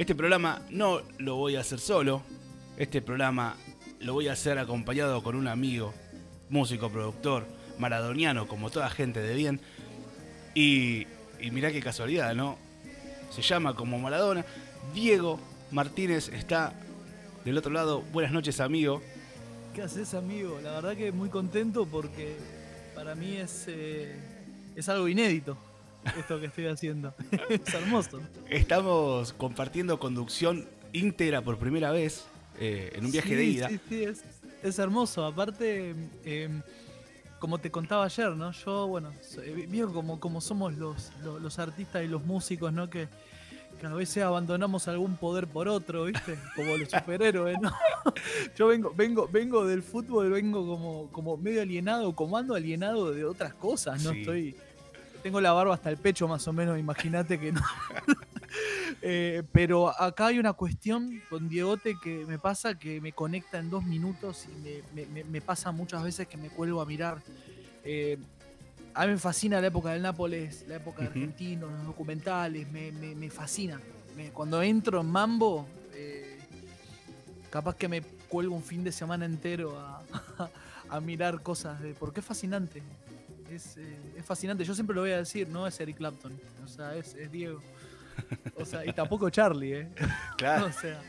Este 0.00 0.14
programa 0.14 0.62
no 0.70 1.02
lo 1.18 1.36
voy 1.36 1.56
a 1.56 1.60
hacer 1.60 1.78
solo. 1.78 2.22
Este 2.78 3.02
programa 3.02 3.54
lo 4.00 4.14
voy 4.14 4.28
a 4.28 4.32
hacer 4.32 4.58
acompañado 4.58 5.22
con 5.22 5.36
un 5.36 5.46
amigo, 5.46 5.92
músico, 6.48 6.88
productor, 6.88 7.44
maradoniano, 7.78 8.48
como 8.48 8.70
toda 8.70 8.88
gente 8.88 9.20
de 9.20 9.34
bien. 9.34 9.60
Y, 10.54 11.06
y 11.38 11.50
mirá 11.50 11.70
qué 11.70 11.82
casualidad, 11.82 12.34
¿no? 12.34 12.56
Se 13.28 13.42
llama 13.42 13.74
como 13.74 13.98
Maradona. 13.98 14.46
Diego 14.94 15.38
Martínez 15.70 16.30
está 16.30 16.72
del 17.44 17.58
otro 17.58 17.70
lado. 17.70 18.00
Buenas 18.00 18.32
noches, 18.32 18.58
amigo. 18.60 19.02
¿Qué 19.74 19.82
haces, 19.82 20.14
amigo? 20.14 20.60
La 20.62 20.70
verdad 20.70 20.96
que 20.96 21.12
muy 21.12 21.28
contento 21.28 21.84
porque 21.84 22.36
para 22.94 23.14
mí 23.14 23.36
es, 23.36 23.66
eh, 23.68 24.16
es 24.76 24.88
algo 24.88 25.08
inédito 25.08 25.58
esto 26.18 26.40
que 26.40 26.46
estoy 26.46 26.66
haciendo. 26.66 27.14
es 27.48 27.74
hermoso. 27.74 28.20
Estamos 28.48 29.32
compartiendo 29.32 29.98
conducción 29.98 30.66
íntegra 30.92 31.42
por 31.42 31.58
primera 31.58 31.90
vez 31.90 32.26
eh, 32.58 32.92
en 32.94 33.04
un 33.04 33.12
viaje 33.12 33.36
de 33.36 33.44
ida. 33.44 33.68
Sí, 33.68 33.80
sí, 33.88 34.04
es, 34.04 34.22
es 34.62 34.78
hermoso. 34.78 35.24
Aparte, 35.24 35.94
em, 36.24 36.62
como 37.38 37.58
te 37.58 37.70
contaba 37.70 38.04
ayer, 38.04 38.30
¿no? 38.30 38.52
Yo, 38.52 38.86
bueno, 38.86 39.12
viejo 39.68 39.92
como, 39.92 40.20
como 40.20 40.40
somos 40.40 40.74
los, 40.74 41.12
los, 41.22 41.40
los 41.40 41.58
artistas 41.58 42.04
y 42.04 42.08
los 42.08 42.24
músicos, 42.24 42.72
¿no? 42.72 42.90
Que 42.90 43.08
que 43.80 43.86
a 43.86 43.94
veces 43.94 44.22
abandonamos 44.22 44.86
algún 44.88 45.16
poder 45.16 45.46
por 45.46 45.66
otro, 45.66 46.04
¿viste? 46.04 46.38
Como 46.56 46.76
los 46.76 46.90
superhéroes, 46.90 47.58
¿no? 47.60 47.72
Yo 48.56 48.66
vengo, 48.66 48.92
vengo, 48.94 49.26
vengo 49.26 49.66
del 49.66 49.82
fútbol, 49.82 50.30
vengo 50.30 50.66
como, 50.66 51.08
como 51.10 51.36
medio 51.36 51.62
alienado, 51.62 52.14
como 52.14 52.36
ando 52.36 52.54
alienado 52.54 53.12
de 53.12 53.24
otras 53.24 53.54
cosas, 53.54 54.02
¿no? 54.04 54.12
Estoy. 54.12 54.54
Tengo 55.22 55.40
la 55.40 55.52
barba 55.52 55.74
hasta 55.74 55.90
el 55.90 55.96
pecho, 55.96 56.26
más 56.28 56.46
o 56.48 56.52
menos, 56.52 56.78
imagínate 56.78 57.38
que 57.38 57.52
no. 57.52 57.60
Eh, 59.02 59.44
pero 59.52 59.88
acá 59.88 60.26
hay 60.26 60.38
una 60.38 60.52
cuestión 60.52 61.22
con 61.30 61.48
Diegote 61.48 61.96
que 62.02 62.26
me 62.26 62.38
pasa 62.38 62.78
que 62.78 63.00
me 63.00 63.12
conecta 63.12 63.58
en 63.58 63.70
dos 63.70 63.84
minutos 63.84 64.46
y 64.46 64.82
me, 64.94 65.40
pasa 65.40 65.70
muchas 65.70 66.02
veces 66.02 66.26
que 66.26 66.36
me 66.36 66.50
cuelgo 66.50 66.80
a 66.80 66.84
mirar. 66.86 67.22
Eh, 67.84 68.18
a 68.92 69.06
mí 69.06 69.12
me 69.12 69.18
fascina 69.18 69.60
la 69.60 69.68
época 69.68 69.90
del 69.90 70.02
Nápoles, 70.02 70.66
la 70.68 70.76
época 70.76 71.02
de 71.02 71.08
argentinos, 71.08 71.70
los 71.70 71.86
documentales, 71.86 72.70
me, 72.70 73.30
fascina. 73.30 73.80
cuando 74.34 74.60
entro 74.62 75.00
en 75.00 75.06
Mambo, 75.06 75.66
eh, 75.94 76.38
capaz 77.48 77.76
que 77.76 77.88
me 77.88 78.02
cuelgo 78.02 78.54
un 78.54 78.62
fin 78.62 78.84
de 78.84 78.92
semana 78.92 79.24
entero 79.24 79.78
a, 79.78 81.00
mirar 81.00 81.40
cosas 81.42 81.80
de. 81.80 81.94
Porque 81.94 82.20
es 82.20 82.26
fascinante. 82.26 82.82
Eh, 83.50 84.14
es, 84.16 84.24
fascinante. 84.24 84.64
Yo 84.64 84.74
siempre 84.74 84.94
lo 84.94 85.02
voy 85.02 85.12
a 85.12 85.18
decir, 85.18 85.48
no 85.48 85.66
es 85.66 85.78
Eric 85.80 85.96
Clapton. 85.96 86.38
O 86.64 86.68
sea, 86.68 86.94
es, 86.94 87.14
Diego. 87.30 87.60
O 88.56 88.64
sea, 88.64 88.84
y 88.84 88.92
tampoco 88.92 89.30
Charlie, 89.30 89.80
¿eh? 89.80 89.88
Claro. 90.36 90.66
o 90.68 90.72
sea. 90.72 91.02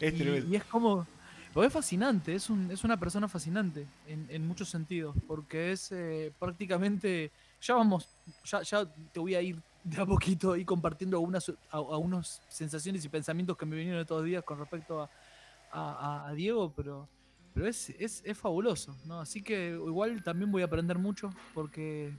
y 0.00 0.56
es 0.56 0.64
como 0.64 1.06
pero 1.52 1.66
es 1.66 1.72
fascinante, 1.72 2.34
es, 2.34 2.48
un, 2.48 2.70
es 2.70 2.82
una 2.82 2.98
persona 2.98 3.28
fascinante 3.28 3.86
en, 4.06 4.46
muchos 4.46 4.70
sentidos, 4.70 5.14
porque 5.26 5.72
es 5.72 5.92
eh, 5.92 6.32
prácticamente, 6.38 7.30
ya 7.60 7.74
vamos, 7.74 8.08
ya, 8.44 8.62
ya 8.62 8.86
te 9.12 9.20
voy 9.20 9.34
a 9.34 9.42
ir 9.42 9.60
de 9.84 10.00
a 10.00 10.06
poquito 10.06 10.52
ahí 10.52 10.64
compartiendo 10.64 11.18
algunas 11.18 11.52
a, 11.70 11.80
unos 11.80 12.40
sensaciones 12.48 13.04
y 13.04 13.08
pensamientos 13.10 13.56
que 13.58 13.66
me 13.66 13.76
vinieron 13.76 14.06
los 14.08 14.24
días 14.24 14.42
con 14.44 14.58
respecto 14.58 15.02
a, 15.70 16.26
a, 16.26 16.32
Diego, 16.32 16.72
pero, 16.74 17.06
pero 17.54 17.66
es, 17.66 17.90
es, 17.90 18.22
es, 18.24 18.38
fabuloso, 18.38 18.96
¿no? 19.04 19.20
Así 19.20 19.42
que 19.42 19.70
igual 19.70 20.22
también 20.22 20.50
voy 20.50 20.62
a 20.62 20.66
aprender 20.66 20.98
mucho 20.98 21.30
porque 21.54 22.12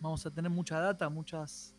vamos 0.00 0.24
a 0.26 0.30
tener 0.30 0.50
mucha 0.50 0.80
data, 0.80 1.08
muchas, 1.08 1.74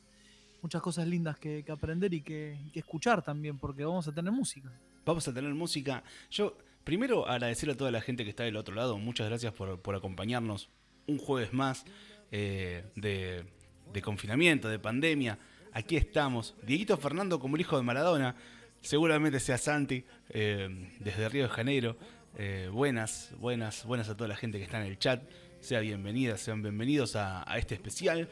muchas 0.61 0.81
cosas 0.81 1.08
lindas 1.08 1.38
que, 1.38 1.65
aprender 1.69 2.13
y 2.13 2.21
que, 2.21 2.58
que 2.73 2.80
escuchar 2.80 3.21
también, 3.21 3.58
porque 3.58 3.83
vamos 3.83 4.08
a 4.08 4.11
tener 4.11 4.31
música. 4.31 4.71
Vamos 5.05 5.27
a 5.27 5.33
tener 5.33 5.53
música. 5.53 6.03
Yo 6.30 6.55
Primero, 6.88 7.27
agradecer 7.27 7.69
a 7.69 7.75
toda 7.75 7.91
la 7.91 7.99
gente 7.99 8.23
que 8.23 8.30
está 8.30 8.43
del 8.43 8.55
otro 8.55 8.73
lado. 8.73 8.97
Muchas 8.97 9.27
gracias 9.27 9.52
por, 9.52 9.93
acompañarnos 9.93 10.70
un 11.05 11.17
jueves 11.17 11.52
más 11.52 11.83
eh, 12.31 12.86
de, 12.95 14.02
confinamiento, 14.02 14.70
de 14.70 14.80
pandemia. 14.80 15.37
Aquí 15.73 15.97
estamos. 15.97 16.55
Dieguito 16.65 16.95
Fernando 16.95 17.42
como 17.42 17.58
el 17.58 17.61
hijo 17.64 17.76
de 17.76 17.83
Maradona. 17.83 18.37
Seguramente 18.80 19.42
sea 19.42 19.58
Santi, 19.58 20.05
eh, 20.30 20.89
desde 21.02 21.27
Río 21.27 21.43
de 21.43 21.49
Janeiro. 21.49 21.97
Eh, 22.39 22.70
buenas, 22.71 23.31
buenas, 23.39 23.83
buenas 23.83 24.09
a 24.09 24.15
toda 24.15 24.27
la 24.27 24.36
gente 24.36 24.59
que 24.59 24.64
está 24.64 24.80
en 24.80 24.87
el 24.87 24.99
chat. 24.99 25.23
Sea 25.59 25.80
bienvenida, 25.80 26.37
sean 26.37 26.61
bienvenidos 26.61 27.15
a, 27.15 27.43
este 27.58 27.73
especial. 27.73 28.30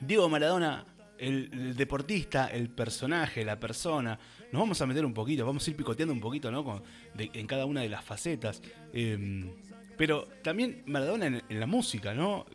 Diego 0.00 0.28
Maradona, 0.30 0.86
el, 1.18 1.76
deportista, 1.76 2.46
el 2.46 2.70
personaje, 2.70 3.44
la 3.44 3.60
persona, 3.60 4.18
nos 4.50 4.60
vamos 4.60 4.80
a 4.80 4.86
meter 4.86 5.04
un 5.04 5.12
poquito, 5.12 5.44
vamos 5.44 5.66
a 5.66 5.70
ir 5.70 5.76
picoteando 5.76 6.14
un 6.14 6.20
poquito, 6.20 6.50
¿no? 6.50 6.82
en 7.18 7.46
cada 7.46 7.66
una 7.66 7.82
de 7.82 7.90
las 7.90 8.02
facetas. 8.02 8.62
Em, 8.92 9.50
pero 9.98 10.26
también 10.42 10.82
Maradona 10.86 11.26
en, 11.26 11.42
en 11.46 11.60
la 11.60 11.66
música, 11.66 12.14
¿no? 12.14 12.46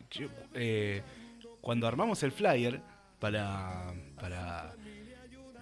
Eh, 0.52 1.00
cuando 1.60 1.86
armamos 1.86 2.20
el 2.24 2.32
flyer 2.32 2.80
para, 3.20 3.94
para, 4.20 4.74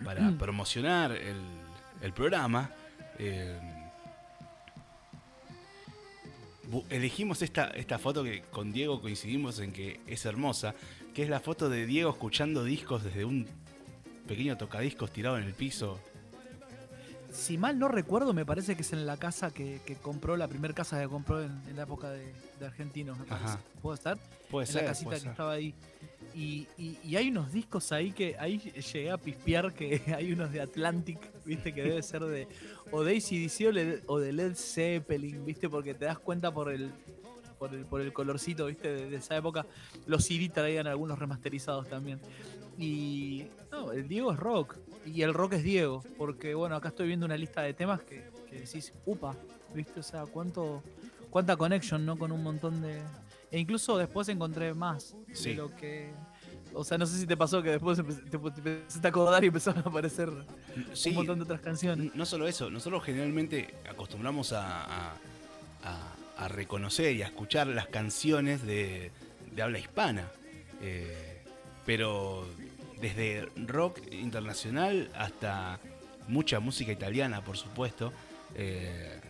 para 0.03 0.23
mm. 0.23 0.39
promocionar 0.39 1.13
el, 1.13 2.13
programa, 2.15 2.71
em, 3.19 3.74
elegimos 6.91 7.43
esta, 7.43 7.69
esta 7.69 7.99
foto 7.99 8.25
que 8.25 8.43
con 8.51 8.73
Diego 8.73 9.01
coincidimos 9.01 9.59
en 9.61 9.73
que 9.73 10.01
es 10.07 10.25
hermosa, 10.25 10.75
que 11.15 11.23
es 11.23 11.29
la 11.29 11.41
foto 11.41 11.69
de 11.69 11.87
Diego 11.87 12.11
escuchando 12.11 12.65
discos 12.65 13.05
desde 13.05 13.25
un 13.25 13.47
pequeño 14.27 14.57
tocadiscos 14.57 15.13
tirado 15.13 15.39
en 15.39 15.45
el 15.45 15.55
piso 15.55 16.01
si 17.35 17.59
mal 17.59 17.79
no 17.79 17.89
recuerdo, 17.89 18.33
me 18.33 18.47
parece 18.47 18.77
que 18.77 18.83
es 18.83 18.93
en 18.93 19.07
la 19.07 19.17
casa 19.17 19.53
que, 19.53 19.81
compró, 20.01 20.37
la 20.37 20.47
primera 20.47 20.73
casa 20.73 21.01
que 21.01 21.09
compró 21.09 21.43
en, 21.43 21.77
la 21.77 21.83
época 21.83 22.11
de, 22.11 22.33
argentinos, 22.65 23.19
me 23.19 23.25
parece. 23.25 23.59
¿Puede 23.83 23.97
estar? 23.97 24.19
Puede 24.51 24.67
en 24.67 24.73
ser. 24.73 24.83
la 24.83 24.89
casita 24.89 25.21
que 25.21 25.29
estaba 25.29 25.53
ahí. 25.53 25.75
Y, 26.35 26.67
hay 27.15 27.29
unos 27.29 27.53
discos 27.53 27.93
ahí 27.93 28.13
que 28.13 28.37
ahí 28.39 28.59
llegué 28.59 29.11
a 29.11 29.19
pispear 29.19 29.75
que 29.75 30.01
hay 30.17 30.33
unos 30.33 30.53
de 30.53 30.61
Atlantic, 30.61 31.19
viste, 31.45 31.75
que 31.75 31.83
debe 31.83 32.03
ser 32.03 32.23
de 32.23 32.49
o 32.91 33.03
de 33.03 33.17
ACDC 33.17 34.05
o, 34.07 34.19
de 34.21 34.33
Led 34.33 34.55
Zeppelin, 34.55 35.45
viste, 35.45 35.69
porque 35.69 35.95
te 35.95 36.05
das 36.05 36.19
cuenta 36.19 36.53
por 36.53 36.73
el 36.73 36.93
por 37.59 37.75
el, 37.75 37.85
por 37.85 38.01
el 38.01 38.13
colorcito, 38.13 38.67
viste, 38.67 39.09
de, 39.09 39.17
esa 39.17 39.37
época. 39.37 39.67
Los 40.07 40.25
CD 40.25 40.49
traían 40.49 40.87
algunos 40.87 41.19
remasterizados 41.19 41.89
también. 41.89 42.21
Y 42.79 43.47
no, 43.71 43.93
el 43.93 44.09
Diego 44.09 44.33
es 44.33 44.39
rock. 44.39 44.77
Y 45.07 45.23
el 45.23 45.35
rock 45.35 45.55
es 45.55 45.63
Diego. 45.63 46.03
Porque 46.17 46.55
bueno, 46.55 46.77
acá 46.77 46.89
estoy 46.89 47.09
viendo 47.09 47.27
una 47.27 47.37
lista 47.37 47.63
de 47.63 47.75
temas 47.75 48.03
que, 48.03 48.25
decís, 48.51 48.93
upa, 49.07 49.35
¿viste? 49.75 50.01
O 50.01 50.03
sea, 50.03 50.27
cuánto, 50.27 50.83
cuánta 51.31 51.57
connection, 51.57 52.05
¿no? 52.05 52.17
Con 52.17 52.33
un 52.33 52.43
montón 52.43 52.81
de. 52.83 53.01
E 53.51 53.59
incluso 53.59 53.97
después 53.99 54.29
encontré 54.29 54.75
más 54.75 55.15
de 55.43 55.55
lo 55.55 55.75
que. 55.75 56.13
O 56.73 56.83
sea, 56.83 56.99
no 56.99 57.07
sé 57.07 57.19
si 57.19 57.27
te 57.27 57.37
pasó 57.37 57.63
que 57.63 57.71
después 57.71 57.99
te, 58.31 58.37
empezaste 58.37 59.07
a 59.07 59.11
acordar 59.11 59.45
y 59.45 59.47
empezaron 59.47 59.85
a 59.85 59.89
aparecer 59.89 60.29
un 60.29 61.15
montón 61.15 61.39
de 61.39 61.45
otras 61.45 61.61
canciones. 61.61 62.13
No 62.15 62.27
solo 62.27 62.49
eso, 62.49 62.69
nosotros 62.69 63.05
generalmente 63.05 63.75
acostumbramos 63.89 64.53
a, 64.53 65.15
a, 65.85 66.49
reconocer 66.49 67.15
y 67.15 67.23
a 67.23 67.27
escuchar 67.27 67.69
las 67.69 67.87
canciones 67.87 68.67
de, 68.67 69.13
de 69.55 69.63
habla 69.63 69.79
hispana. 69.79 70.29
Eh, 70.83 71.43
pero 71.87 72.47
desde 73.01 73.49
rock 73.57 74.01
internacional 74.13 75.11
hasta 75.15 75.81
mucha 76.29 76.61
música 76.61 76.93
italiana, 76.93 77.45
por 77.45 77.57
supuesto. 77.57 78.13
Eh, 78.55 79.21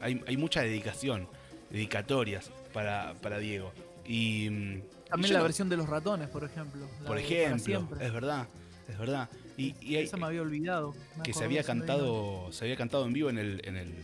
hay, 0.00 0.36
mucha 0.36 0.60
dedicación, 0.60 1.28
dedicatorias 1.70 2.50
para, 2.72 3.38
Diego. 3.38 3.72
Y, 4.04 4.50
mm, 4.50 4.82
También 5.08 5.34
la 5.34 5.42
versión 5.42 5.68
de 5.68 5.76
los 5.76 5.88
ratones, 5.88 6.28
por 6.28 6.44
ejemplo. 6.44 6.86
Por 7.06 7.18
ejemplo, 7.18 7.88
es 8.00 8.12
verdad, 8.12 8.46
es 8.88 8.98
verdad. 8.98 9.28
Y, 9.56 9.96
Esa 9.96 10.16
me 10.16 10.26
había 10.26 10.42
olvidado. 10.42 10.94
que 11.22 11.32
se 11.32 11.44
había 11.44 11.62
cantado, 11.62 12.52
se 12.52 12.64
había 12.64 12.76
cantado 12.76 13.06
en 13.06 13.12
vivo 13.12 13.30
en 13.30 13.38
el, 13.38 13.62
en 13.64 13.76
el 13.76 13.94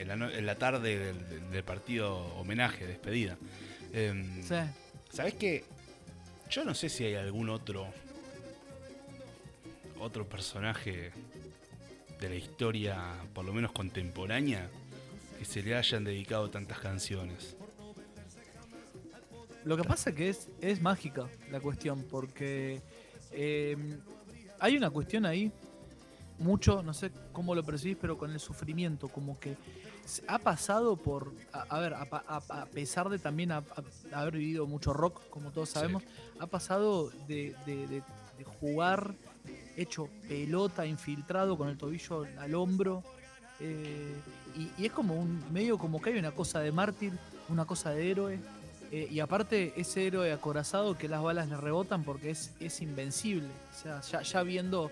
en 0.00 0.46
la, 0.46 0.54
tarde 0.54 1.12
del, 1.50 1.64
partido 1.64 2.16
homenaje, 2.36 2.86
despedida. 2.86 3.36
Em, 3.92 4.42
sí. 4.42 4.54
¿Sabes 5.10 5.34
qué? 5.34 5.64
Yo 6.48 6.64
no 6.64 6.74
sé 6.74 6.88
si 6.88 7.04
hay 7.04 7.14
algún 7.16 7.50
otro. 7.50 7.86
Otro 10.00 10.26
personaje 10.26 11.12
de 12.18 12.28
la 12.28 12.34
historia, 12.34 13.14
por 13.34 13.44
lo 13.44 13.52
menos 13.52 13.72
contemporánea, 13.72 14.68
que 15.38 15.44
se 15.44 15.62
le 15.62 15.76
hayan 15.76 16.04
dedicado 16.04 16.50
tantas 16.50 16.78
canciones. 16.78 17.56
Lo 19.64 19.76
que 19.76 19.84
pasa 19.84 20.10
es 20.10 20.16
que 20.16 20.28
es, 20.30 20.48
es 20.60 20.80
mágica 20.80 21.28
la 21.50 21.60
cuestión, 21.60 22.06
porque 22.10 22.80
em, 23.30 24.00
hay 24.58 24.76
una 24.76 24.90
cuestión 24.90 25.26
ahí, 25.26 25.52
mucho, 26.38 26.82
no 26.82 26.94
sé 26.94 27.10
cómo 27.32 27.54
lo 27.54 27.62
percibís, 27.62 27.98
pero 28.00 28.16
con 28.16 28.30
el 28.30 28.40
sufrimiento, 28.40 29.08
como 29.08 29.38
que 29.38 29.56
ha 30.26 30.38
pasado 30.38 30.96
por, 30.96 31.32
a, 31.52 31.78
ver, 31.78 31.94
a, 31.94 32.66
pesar 32.72 33.10
de 33.10 33.18
también 33.18 33.52
haber 33.52 34.38
vivido 34.38 34.66
mucho 34.66 34.92
rock, 34.92 35.28
como 35.28 35.50
todos 35.50 35.68
sabemos, 35.68 36.02
ha 36.38 36.46
pasado 36.46 37.10
de, 37.28 37.54
jugar 38.60 39.14
hecho 39.82 40.08
pelota, 40.28 40.86
infiltrado, 40.86 41.56
con 41.56 41.68
el 41.68 41.76
tobillo 41.76 42.26
al 42.38 42.54
hombro. 42.54 43.02
eh, 43.60 44.14
y, 44.56 44.82
y 44.82 44.86
es 44.86 44.92
como 44.92 45.14
un 45.14 45.42
medio 45.52 45.78
como 45.78 46.00
que 46.00 46.10
hay 46.10 46.18
una 46.18 46.32
cosa 46.32 46.60
de 46.60 46.72
mártir, 46.72 47.12
una 47.48 47.64
cosa 47.64 47.90
de 47.90 48.10
héroe. 48.10 48.38
eh, 48.92 49.06
y 49.10 49.20
aparte 49.20 49.72
ese 49.76 50.06
héroe 50.06 50.32
acorazado 50.32 50.98
que 50.98 51.08
las 51.08 51.22
balas 51.22 51.48
le 51.48 51.56
rebotan 51.56 52.02
porque 52.02 52.30
es, 52.30 52.52
es 52.60 52.80
invencible. 52.82 53.48
O 53.48 53.82
sea, 53.82 54.00
ya, 54.00 54.22
ya 54.22 54.42
viendo 54.42 54.90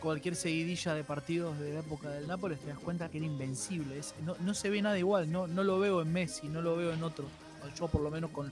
cualquier 0.00 0.34
seguidilla 0.36 0.94
de 0.94 1.02
partidos 1.04 1.58
de 1.58 1.74
la 1.74 1.80
época 1.80 2.10
del 2.10 2.26
Nápoles 2.26 2.58
te 2.60 2.68
das 2.68 2.78
cuenta 2.78 3.08
que 3.10 3.18
era 3.18 3.26
invencible. 3.26 3.98
Es- 3.98 4.14
no, 4.24 4.34
no 4.40 4.54
se 4.54 4.70
ve 4.70 4.80
nada 4.82 4.98
igual, 4.98 5.30
no, 5.30 5.46
no 5.46 5.62
lo 5.64 5.78
veo 5.78 6.00
en 6.02 6.12
Messi, 6.12 6.48
no 6.48 6.62
lo 6.62 6.76
veo 6.76 6.92
en 6.92 7.02
otro. 7.02 7.26
Yo 7.78 7.88
por 7.88 8.00
lo 8.02 8.10
menos 8.10 8.30
con 8.30 8.50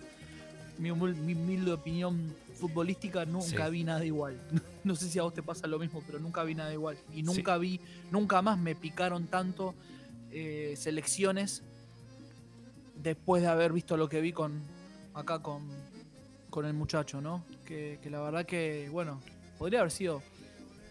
mi, 0.79 0.91
humil- 0.91 1.17
mi 1.17 1.35
humilde 1.35 1.73
opinión 1.73 2.35
futbolística 2.59 3.25
nunca 3.27 3.67
Sí. 3.67 3.71
vi 3.73 3.85
nada 3.85 4.05
igual. 4.05 4.39
No 4.85 4.97
sé 4.97 5.09
si 5.09 5.19
a 5.19 5.23
vos 5.23 5.35
te 5.35 5.43
pasa 5.43 5.67
lo 5.67 5.79
mismo, 5.79 6.03
pero 6.07 6.19
nunca 6.19 6.43
vi 6.45 6.55
nada 6.55 6.73
igual. 6.73 6.99
Y 7.13 7.23
nunca 7.23 7.57
vi, 7.59 7.81
nunca 8.11 8.43
más 8.43 8.59
me 8.59 8.75
picaron 8.75 9.27
tanto 9.27 9.75
eh, 10.31 10.75
selecciones 10.77 11.63
después 12.97 13.43
de 13.43 13.49
haber 13.49 13.73
visto 13.73 13.97
lo 13.97 14.09
que 14.09 14.21
vi 14.21 14.33
con 14.33 14.61
acá 15.15 15.41
con, 15.41 15.69
con 16.51 16.65
el 16.65 16.75
muchacho, 16.75 17.21
¿no? 17.21 17.45
Que, 17.65 17.99
que 18.03 18.11
la 18.11 18.21
verdad 18.21 18.47
que, 18.47 18.89
bueno, 18.91 19.21
podría 19.59 19.81
haber 19.81 19.93
sido 19.93 20.23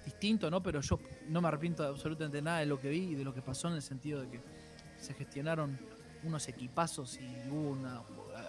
distinto, 0.05 0.49
¿no? 0.49 0.61
Pero 0.63 0.81
yo 0.81 0.99
no 1.29 1.41
me 1.41 1.47
arrepiento 1.47 1.83
de 1.83 1.89
absolutamente 1.89 2.41
nada 2.41 2.59
de 2.59 2.65
lo 2.65 2.79
que 2.79 2.89
vi 2.89 3.11
y 3.11 3.15
de 3.15 3.23
lo 3.23 3.33
que 3.33 3.41
pasó 3.41 3.67
en 3.67 3.75
el 3.75 3.81
sentido 3.81 4.21
de 4.21 4.29
que 4.29 4.39
se 4.99 5.13
gestionaron 5.13 5.77
unos 6.23 6.47
equipazos 6.47 7.17
y 7.17 7.49
hubo 7.49 7.71
una, 7.71 8.01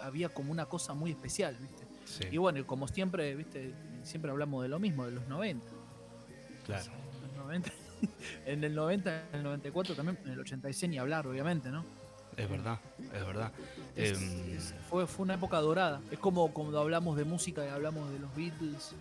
había 0.03 0.29
como 0.29 0.51
una 0.51 0.65
cosa 0.65 0.93
muy 0.93 1.11
especial, 1.11 1.57
¿viste? 1.59 1.92
Sí, 2.05 2.25
Y 2.31 2.37
bueno, 2.37 2.65
como 2.67 2.87
siempre, 2.87 3.35
¿viste? 3.35 3.73
Siempre 4.03 4.31
hablamos 4.31 4.61
de 4.63 4.69
lo 4.69 4.79
mismo, 4.79 5.05
de 5.05 5.11
los 5.11 5.27
90. 5.27 5.65
claro. 6.65 6.91
Los 7.27 7.35
90. 7.45 7.71
en 8.45 8.63
el 8.63 8.75
90, 8.75 9.29
en 9.31 9.35
el 9.37 9.43
94 9.43 9.95
también, 9.95 10.17
en 10.25 10.31
el 10.31 10.39
86 10.39 10.89
ni 10.89 10.97
hablar, 10.97 11.25
obviamente, 11.27 11.69
¿no? 11.69 11.85
Es 12.35 12.49
verdad, 12.49 12.79
es 13.13 13.25
verdad. 13.25 13.51
Es- 13.95 14.17
Em, 14.19 14.55
es- 14.57 14.73
fue, 14.89 15.05
fue 15.07 15.23
una 15.23 15.35
época 15.35 15.59
dorada. 15.59 16.01
Es 16.11 16.17
como 16.19 16.51
cuando 16.51 16.79
hablamos 16.79 17.15
de 17.15 17.23
música 17.25 17.63
y 17.65 17.69
hablamos 17.69 18.11
de 18.11 18.19
los 18.19 18.35
Beatles, 18.35 18.93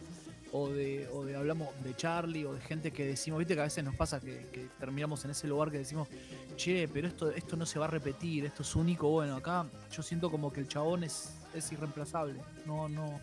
o 0.55 0.69
de, 0.69 1.09
o 1.09 1.25
de 1.25 1.35
hablamos 1.35 1.69
de 1.83 1.97
Charlie, 1.97 2.45
o 2.45 2.53
de 2.53 2.61
gente 2.61 2.91
que 2.91 3.07
decimos, 3.07 3.39
viste 3.39 3.55
que 3.55 3.61
a 3.61 3.65
veces 3.65 3.83
nos 3.83 3.95
pasa 3.97 4.21
que, 4.21 4.47
que 4.53 4.69
terminamos 4.79 5.25
en 5.25 5.31
ese 5.31 5.49
lugar 5.49 5.71
que 5.71 5.79
decimos, 5.79 6.09
che, 6.57 6.87
pero 6.89 7.09
esto, 7.09 7.31
esto 7.31 7.57
no 7.57 7.65
se 7.65 7.79
va 7.79 7.87
a 7.87 7.89
repetir, 7.89 8.45
esto 8.45 8.63
es 8.63 8.77
único. 8.77 9.09
Bueno, 9.09 9.35
acá 9.37 9.65
yo 9.91 10.03
siento 10.03 10.31
como 10.31 10.53
que 10.53 10.61
el 10.61 10.69
chabón 10.69 11.05
es, 11.05 11.33
es 11.55 11.71
irreemplazable. 11.73 12.41
No, 12.67 12.89
no. 12.89 13.21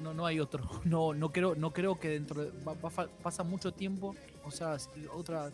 No, 0.00 0.14
no 0.14 0.26
hay 0.26 0.38
otro. 0.40 0.62
No, 0.84 1.12
no 1.14 1.32
creo, 1.32 1.54
no 1.54 1.72
creo 1.72 1.98
que 1.98 2.08
dentro 2.08 2.44
de, 2.44 2.50
va- 2.64 2.74
pasa 3.22 3.42
mucho 3.42 3.72
tiempo, 3.72 4.14
o 4.44 4.50
sea, 4.50 4.76
otra 5.14 5.50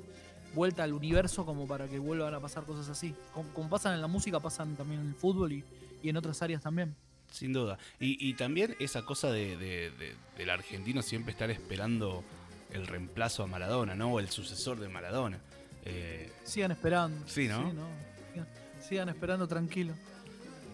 vuelta 0.54 0.84
al 0.84 0.92
universo 0.92 1.44
como 1.46 1.66
para 1.66 1.88
que 1.88 1.98
vuelvan 1.98 2.34
a 2.34 2.40
pasar 2.40 2.64
cosas 2.64 2.88
así. 2.88 3.14
Como, 3.32 3.48
como 3.54 3.68
pasan 3.70 3.94
en 3.94 4.00
la 4.00 4.06
música, 4.06 4.38
pasan 4.40 4.76
también 4.76 5.00
en 5.00 5.08
el 5.08 5.14
fútbol 5.14 5.52
y, 5.52 5.64
y 6.02 6.08
en 6.10 6.16
otras 6.16 6.40
áreas 6.42 6.62
también. 6.62 6.94
Sin 7.32 7.52
duda. 7.52 7.78
Y, 7.98 8.28
y 8.28 8.34
también 8.34 8.76
esa 8.78 9.02
cosa 9.04 9.32
de, 9.32 9.56
de- 9.56 9.90
de- 9.92 10.14
del 10.36 10.50
argentino 10.50 11.02
siempre 11.02 11.32
estar 11.32 11.50
esperando 11.50 12.22
el 12.70 12.86
reemplazo 12.86 13.42
a 13.42 13.46
Maradona, 13.46 13.94
¿no? 13.94 14.12
O 14.12 14.20
el 14.20 14.28
sucesor 14.28 14.78
de 14.78 14.88
Maradona. 14.88 15.38
Eh, 15.86 16.30
Sigan 16.44 16.70
esperando. 16.72 17.26
Sí, 17.26 17.48
¿no? 17.48 17.64
Sigan, 17.70 18.46
sigan 18.80 19.08
esperando 19.08 19.48
tranquilo. 19.48 19.94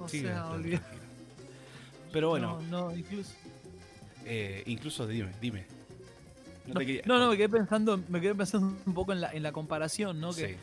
O 0.01 0.09
sí, 0.09 0.21
sea. 0.21 0.51
Pero 2.13 2.31
bueno, 2.31 2.61
No, 2.69 2.89
no, 2.91 2.97
incluso. 2.97 3.33
eh, 4.25 4.63
incluso 4.67 5.07
dime, 5.07 5.31
dime. 5.41 5.67
No, 6.67 6.75
No, 6.75 6.81
te 6.81 6.87
quería- 6.87 7.03
no, 7.07 7.19
no, 7.19 7.31
me 7.31 7.37
quedé 7.37 7.49
pensando, 7.49 7.99
me 8.09 8.21
quedé 8.21 8.35
pensando 8.35 8.77
un 8.85 8.95
poco 8.95 9.13
en 9.13 9.21
la, 9.21 9.33
en 9.33 9.43
la 9.43 9.53
comparación, 9.53 10.21
¿no? 10.21 10.33
Que 10.33 10.49
Sí, 10.49 10.57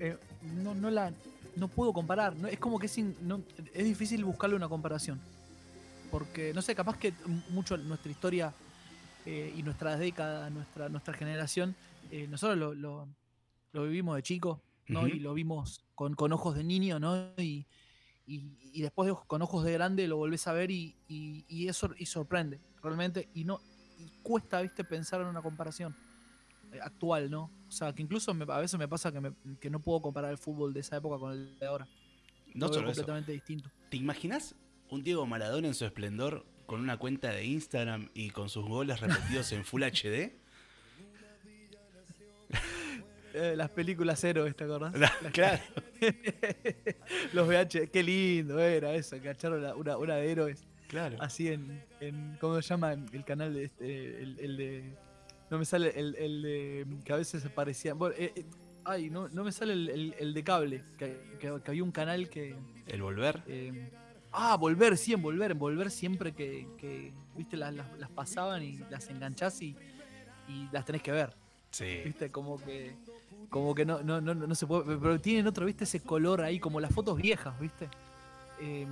eh, 0.00 0.16
no, 0.62 0.74
no 0.74 0.90
la 0.90 1.12
no 1.56 1.66
puedo 1.68 1.92
comparar. 1.92 2.36
¿no? 2.36 2.46
Es 2.48 2.58
como 2.58 2.78
que 2.78 2.86
es, 2.86 2.96
in- 2.98 3.16
no- 3.22 3.42
es 3.74 3.84
difícil 3.84 4.24
buscarle 4.24 4.54
una 4.56 4.68
comparación. 4.68 5.20
Porque, 6.10 6.52
no 6.54 6.62
sé, 6.62 6.74
capaz 6.74 6.96
que 6.98 7.12
mucho 7.50 7.76
nuestra 7.76 8.10
historia 8.10 8.52
eh, 9.26 9.52
y 9.56 9.62
nuestras 9.62 9.98
décadas, 9.98 10.50
nuestra, 10.52 10.88
nuestra 10.88 11.12
generación, 11.14 11.74
eh, 12.10 12.26
nosotros 12.30 12.56
lo, 12.58 12.74
lo- 12.74 13.08
lo 13.72 13.82
vivimos 13.84 14.16
de 14.16 14.22
chico, 14.22 14.62
¿no? 14.86 15.06
Y 15.06 15.18
lo 15.18 15.34
vimos 15.34 15.84
con, 15.94 16.14
con 16.14 16.32
ojos 16.32 16.54
de 16.56 16.64
niño, 16.64 16.98
¿no? 16.98 17.30
Y, 17.36 17.66
y- 18.28 18.56
y 18.72 18.82
después 18.82 19.08
de 19.08 19.16
con 19.26 19.40
ojos 19.42 19.64
de 19.64 19.72
grande 19.72 20.06
lo 20.06 20.16
volvés 20.16 20.46
a 20.46 20.52
ver 20.52 20.70
y, 20.70 20.94
y- 21.08 21.44
y 21.48 21.68
eso 21.68 21.90
y 21.98 22.06
sorprende, 22.06 22.60
realmente. 22.82 23.28
Y 23.34 23.44
no 23.44 23.60
y 23.98 24.08
cuesta, 24.22 24.60
viste, 24.62 24.84
pensar 24.84 25.20
en 25.22 25.26
una 25.26 25.42
comparación 25.42 25.94
eh, 26.72 26.78
actual, 26.82 27.30
¿no? 27.30 27.50
O 27.66 27.70
sea, 27.72 27.92
que 27.94 28.02
incluso 28.02 28.32
me- 28.34 28.44
a 28.52 28.58
veces 28.58 28.78
me 28.78 28.86
pasa 28.86 29.10
que, 29.10 29.20
me- 29.20 29.32
que 29.58 29.70
no 29.70 29.80
puedo 29.80 30.00
comparar 30.02 30.30
el 30.30 30.38
fútbol 30.38 30.72
de 30.74 30.80
esa 30.80 30.98
época 30.98 31.18
con 31.18 31.32
el 31.32 31.58
de 31.58 31.66
ahora. 31.66 31.88
no 32.54 32.66
lo 32.66 32.72
veo 32.72 32.74
solo 32.80 32.90
eso. 32.90 33.00
completamente 33.00 33.32
distinto. 33.32 33.70
¿Te 33.90 33.96
imaginas 33.96 34.54
un 34.90 35.02
Diego 35.02 35.26
Maradona 35.26 35.66
en 35.68 35.74
su 35.74 35.84
esplendor 35.86 36.44
con 36.66 36.80
una 36.80 36.98
cuenta 36.98 37.30
de 37.30 37.44
Instagram 37.46 38.10
y 38.14 38.30
con 38.30 38.48
sus 38.50 38.64
goles 38.66 39.00
repetidos 39.00 39.50
en 39.52 39.64
Full 39.64 39.82
HD? 39.82 40.32
Eh, 43.34 43.54
las 43.56 43.68
películas 43.70 44.22
héroes, 44.24 44.56
¿te 44.56 44.64
acordás? 44.64 44.94
claro. 45.32 45.62
Los 47.32 47.46
VH, 47.48 47.88
qué 47.90 48.02
lindo 48.02 48.58
era 48.58 48.94
eso, 48.94 49.16
cacharon 49.22 49.62
la- 49.62 49.74
una, 49.74 49.96
una 49.96 50.16
de 50.16 50.30
héroes. 50.32 50.64
Claro. 50.88 51.18
Así 51.20 51.48
en, 51.48 51.84
en 52.00 52.36
¿cómo 52.40 52.60
se 52.62 52.68
llama? 52.68 52.92
El 52.92 53.24
canal 53.24 53.52
de 53.54 53.64
este, 53.64 54.22
el, 54.22 54.38
el 54.40 54.56
de... 54.56 54.94
No 55.50 55.58
me 55.58 55.64
sale 55.64 55.92
el, 55.98 56.14
el 56.16 56.42
de... 56.42 56.86
que 57.04 57.12
a 57.12 57.16
veces 57.16 57.42
se 57.42 57.50
parecía... 57.50 57.92
Bueno, 57.94 58.14
eh, 58.18 58.32
eh, 58.34 58.44
ay, 58.84 59.10
no, 59.10 59.28
no 59.28 59.44
me 59.44 59.52
sale 59.52 59.74
el, 59.74 60.14
el- 60.18 60.32
de 60.34 60.44
cable, 60.44 60.82
que, 60.96 61.18
que- 61.38 61.60
que 61.62 61.70
había 61.70 61.84
un 61.84 61.92
canal 61.92 62.28
que... 62.30 62.54
El 62.86 63.02
volver. 63.02 63.42
ah, 64.32 64.56
volver, 64.56 64.96
sí, 64.96 65.12
en 65.12 65.20
volver, 65.20 65.50
en 65.50 65.58
volver 65.58 65.90
siempre 65.90 66.32
que, 66.32 66.66
que, 66.78 67.12
viste, 67.36 67.56
las, 67.58 67.74
las- 67.74 67.98
las 67.98 68.10
pasaban 68.10 68.62
y 68.62 68.78
las 68.90 69.08
enganchás 69.10 69.60
y, 69.60 69.76
y 70.48 70.68
las 70.72 70.86
tenés 70.86 71.02
que 71.02 71.12
ver. 71.12 71.34
Sí. 71.70 72.00
¿Viste? 72.06 72.30
Como 72.30 72.56
que. 72.64 72.94
Como 73.50 73.74
que 73.74 73.84
no, 73.86 74.02
no, 74.02 74.20
no, 74.20 74.34
no 74.34 74.54
se 74.54 74.66
puede. 74.66 74.96
Pero 74.96 75.20
tienen 75.20 75.46
otro, 75.46 75.64
¿viste? 75.66 75.84
Ese 75.84 76.00
color 76.00 76.42
ahí, 76.42 76.58
como 76.60 76.80
las 76.80 76.92
fotos 76.92 77.16
viejas, 77.16 77.58
¿viste? 77.58 77.88
Eh, 78.60 78.86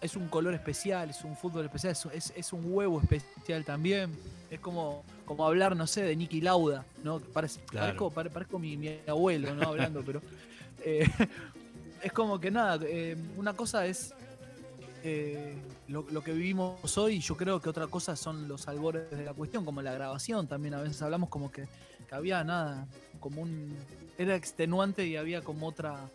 es 0.00 0.16
un 0.16 0.28
color 0.28 0.52
especial, 0.54 1.10
es 1.10 1.22
un 1.24 1.36
fútbol 1.36 1.64
especial, 1.64 1.96
es, 2.12 2.32
es- 2.36 2.52
un 2.52 2.62
huevo 2.72 3.00
especial 3.00 3.64
también. 3.64 4.10
Es 4.50 4.60
como, 4.60 5.04
como 5.24 5.46
hablar, 5.46 5.74
no 5.76 5.86
sé, 5.86 6.02
de 6.02 6.14
Nicky 6.16 6.40
Lauda, 6.40 6.84
¿no? 7.04 7.20
Parece, 7.20 7.60
Claro. 7.60 7.86
Parezco, 7.86 8.10
pare- 8.10 8.30
parezco 8.30 8.58
mi, 8.58 8.76
mi 8.76 8.98
abuelo, 9.06 9.54
¿no? 9.54 9.68
Hablando, 9.68 10.02
pero. 10.04 10.20
eh, 10.84 11.08
es 12.02 12.12
como 12.12 12.38
que 12.40 12.50
nada, 12.50 12.78
eh, 12.84 13.16
una 13.36 13.54
cosa 13.54 13.86
es. 13.86 14.12
eh, 15.04 15.54
lo, 15.88 16.04
lo 16.10 16.22
que 16.22 16.32
vivimos 16.32 16.96
hoy, 16.98 17.18
yo 17.20 17.36
creo 17.36 17.60
que 17.60 17.68
otra 17.68 17.86
cosa 17.86 18.16
son 18.16 18.48
los 18.48 18.66
albores 18.68 19.10
de 19.10 19.24
la 19.24 19.34
cuestión, 19.34 19.64
como 19.64 19.82
la 19.82 19.92
grabación 19.92 20.46
también. 20.46 20.74
A 20.74 20.80
veces 20.80 21.00
hablamos 21.02 21.28
como 21.28 21.50
que 21.50 21.66
había 22.12 22.44
nada, 22.44 22.86
como 23.20 23.42
un. 23.42 23.76
Era 24.18 24.36
extenuante 24.36 25.06
y 25.06 25.16
había 25.16 25.42
como 25.42 25.66
otra. 25.66 26.08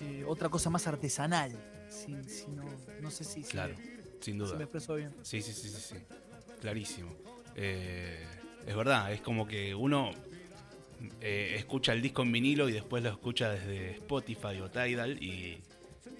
eh, 0.00 0.24
otra 0.26 0.48
cosa 0.48 0.70
más 0.70 0.86
artesanal. 0.86 1.52
Si, 1.88 2.16
si 2.24 2.48
no, 2.50 2.64
no 3.00 3.10
sé 3.10 3.24
si, 3.24 3.44
si 3.44 3.50
Claro. 3.52 3.74
Sin 4.20 4.34
si 4.34 4.38
duda. 4.38 4.56
me 4.56 4.64
expreso 4.64 4.94
bien. 4.96 5.12
Sí, 5.22 5.40
sí, 5.42 5.52
sí, 5.52 5.68
sí, 5.68 5.80
sí. 5.80 5.96
Clarísimo. 6.60 7.14
Eh, 7.56 8.18
es 8.66 8.74
verdad, 8.74 9.12
es 9.12 9.20
como 9.20 9.46
que 9.46 9.74
uno 9.74 10.10
eh, 11.20 11.54
escucha 11.58 11.92
el 11.92 12.02
disco 12.02 12.22
en 12.22 12.32
vinilo 12.32 12.68
y 12.68 12.72
después 12.72 13.02
lo 13.02 13.10
escucha 13.10 13.50
desde 13.50 13.92
Spotify 13.92 14.60
o 14.62 14.70
Tidal 14.70 15.22
y 15.22 15.58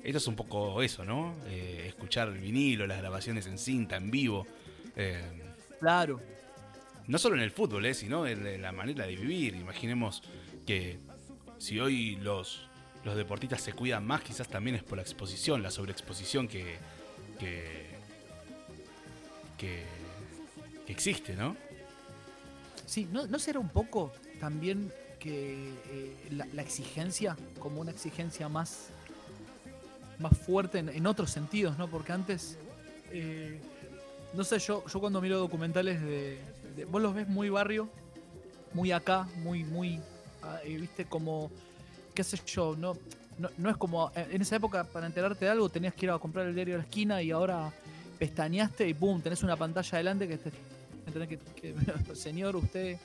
esto 0.05 0.19
es 0.19 0.27
un 0.29 0.37
poco 0.37 0.83
eso, 0.83 1.05
¿no? 1.05 1.35
Eh, 1.47 1.87
escuchar 1.89 2.29
el 2.29 2.39
vinilo, 2.39 2.87
las 2.87 2.99
grabaciones 2.99 3.47
en 3.47 3.59
cinta, 3.59 3.97
en 3.97 4.11
vivo. 4.11 4.47
Eh, 4.97 5.23
Claro, 5.81 6.21
no 7.07 7.19
solo 7.19 7.37
en 7.37 7.43
el 7.43 7.51
fútbol, 7.51 7.85
eh, 7.87 7.95
sino 7.95 8.27
en, 8.27 8.63
la 8.63 8.73
manera 8.73 9.07
de 9.07 9.17
vivir. 9.17 9.55
Imaginemos 9.57 10.23
que 10.67 10.99
si 11.59 11.79
hoy 11.81 12.17
los, 12.17 12.69
los 13.05 13.17
deportistas 13.17 13.61
se 13.61 13.73
cuidan 13.73 14.07
más, 14.07 14.23
quizás 14.23 14.49
también 14.49 14.77
es 14.77 14.83
por 14.83 14.97
la 14.97 15.03
exposición, 15.03 15.63
la 15.63 15.71
sobreexposición 15.71 16.49
que, 16.49 16.77
que, 17.39 17.87
que, 19.59 19.85
que 20.87 20.93
existe, 20.93 21.35
¿no? 21.35 21.57
Sí, 22.87 23.09
¿no, 23.11 23.27
no 23.27 23.39
será 23.39 23.59
un 23.59 23.71
poco 23.71 24.13
también 24.41 24.93
que 25.19 25.73
eh, 25.89 26.17
la, 26.31 26.63
exigencia, 26.63 27.37
como 27.59 27.81
una 27.81 27.91
exigencia 27.91 28.49
más, 28.49 28.89
más 30.19 30.37
fuerte 30.37 30.79
en, 30.79 30.91
en 30.91 31.07
otros 31.07 31.31
sentidos, 31.31 31.79
¿no? 31.79 31.89
Porque 31.89 32.13
antes, 32.13 32.59
eh, 33.11 33.59
no 34.35 34.45
sé, 34.45 34.59
yo, 34.59 34.85
yo 34.87 35.01
cuando 35.01 35.23
miro 35.23 35.39
documentales 35.39 36.03
de, 36.03 36.39
de- 36.77 36.85
Vos 36.85 37.01
los 37.03 37.15
ves 37.15 37.29
muy 37.29 37.49
barrio, 37.51 37.89
muy 38.73 38.93
acá, 38.93 39.29
muy, 39.43 39.65
muy... 39.65 40.01
ah, 40.43 40.59
eh, 40.65 40.77
Viste, 40.79 41.05
como... 41.07 41.51
qué 42.15 42.25
sé 42.25 42.39
yo, 42.47 42.75
no, 42.77 42.97
no, 43.39 43.51
no 43.59 43.71
es 43.71 43.77
como... 43.77 44.11
eh, 44.17 44.29
En 44.33 44.43
esa 44.43 44.57
época, 44.57 44.85
para 44.85 45.07
enterarte 45.07 45.45
de 45.45 45.51
algo, 45.51 45.69
tenías 45.69 45.95
que 45.95 46.07
ir 46.07 46.11
a 46.11 46.19
comprar 46.19 46.47
el 46.47 46.55
diario 46.55 46.75
de 46.75 46.79
la 46.79 46.85
esquina 46.85 47.23
y 47.23 47.31
ahora 47.31 47.73
pestañaste 48.19 48.89
y 48.89 48.95
pum, 48.95 49.21
tenés 49.21 49.43
una 49.43 49.57
pantalla 49.57 49.91
adelante 49.93 50.29
que 50.29 50.39
te 50.39 50.53
¿entendés? 51.07 51.39
Que, 51.55 51.75
señor, 52.15 52.57
usted 52.57 52.97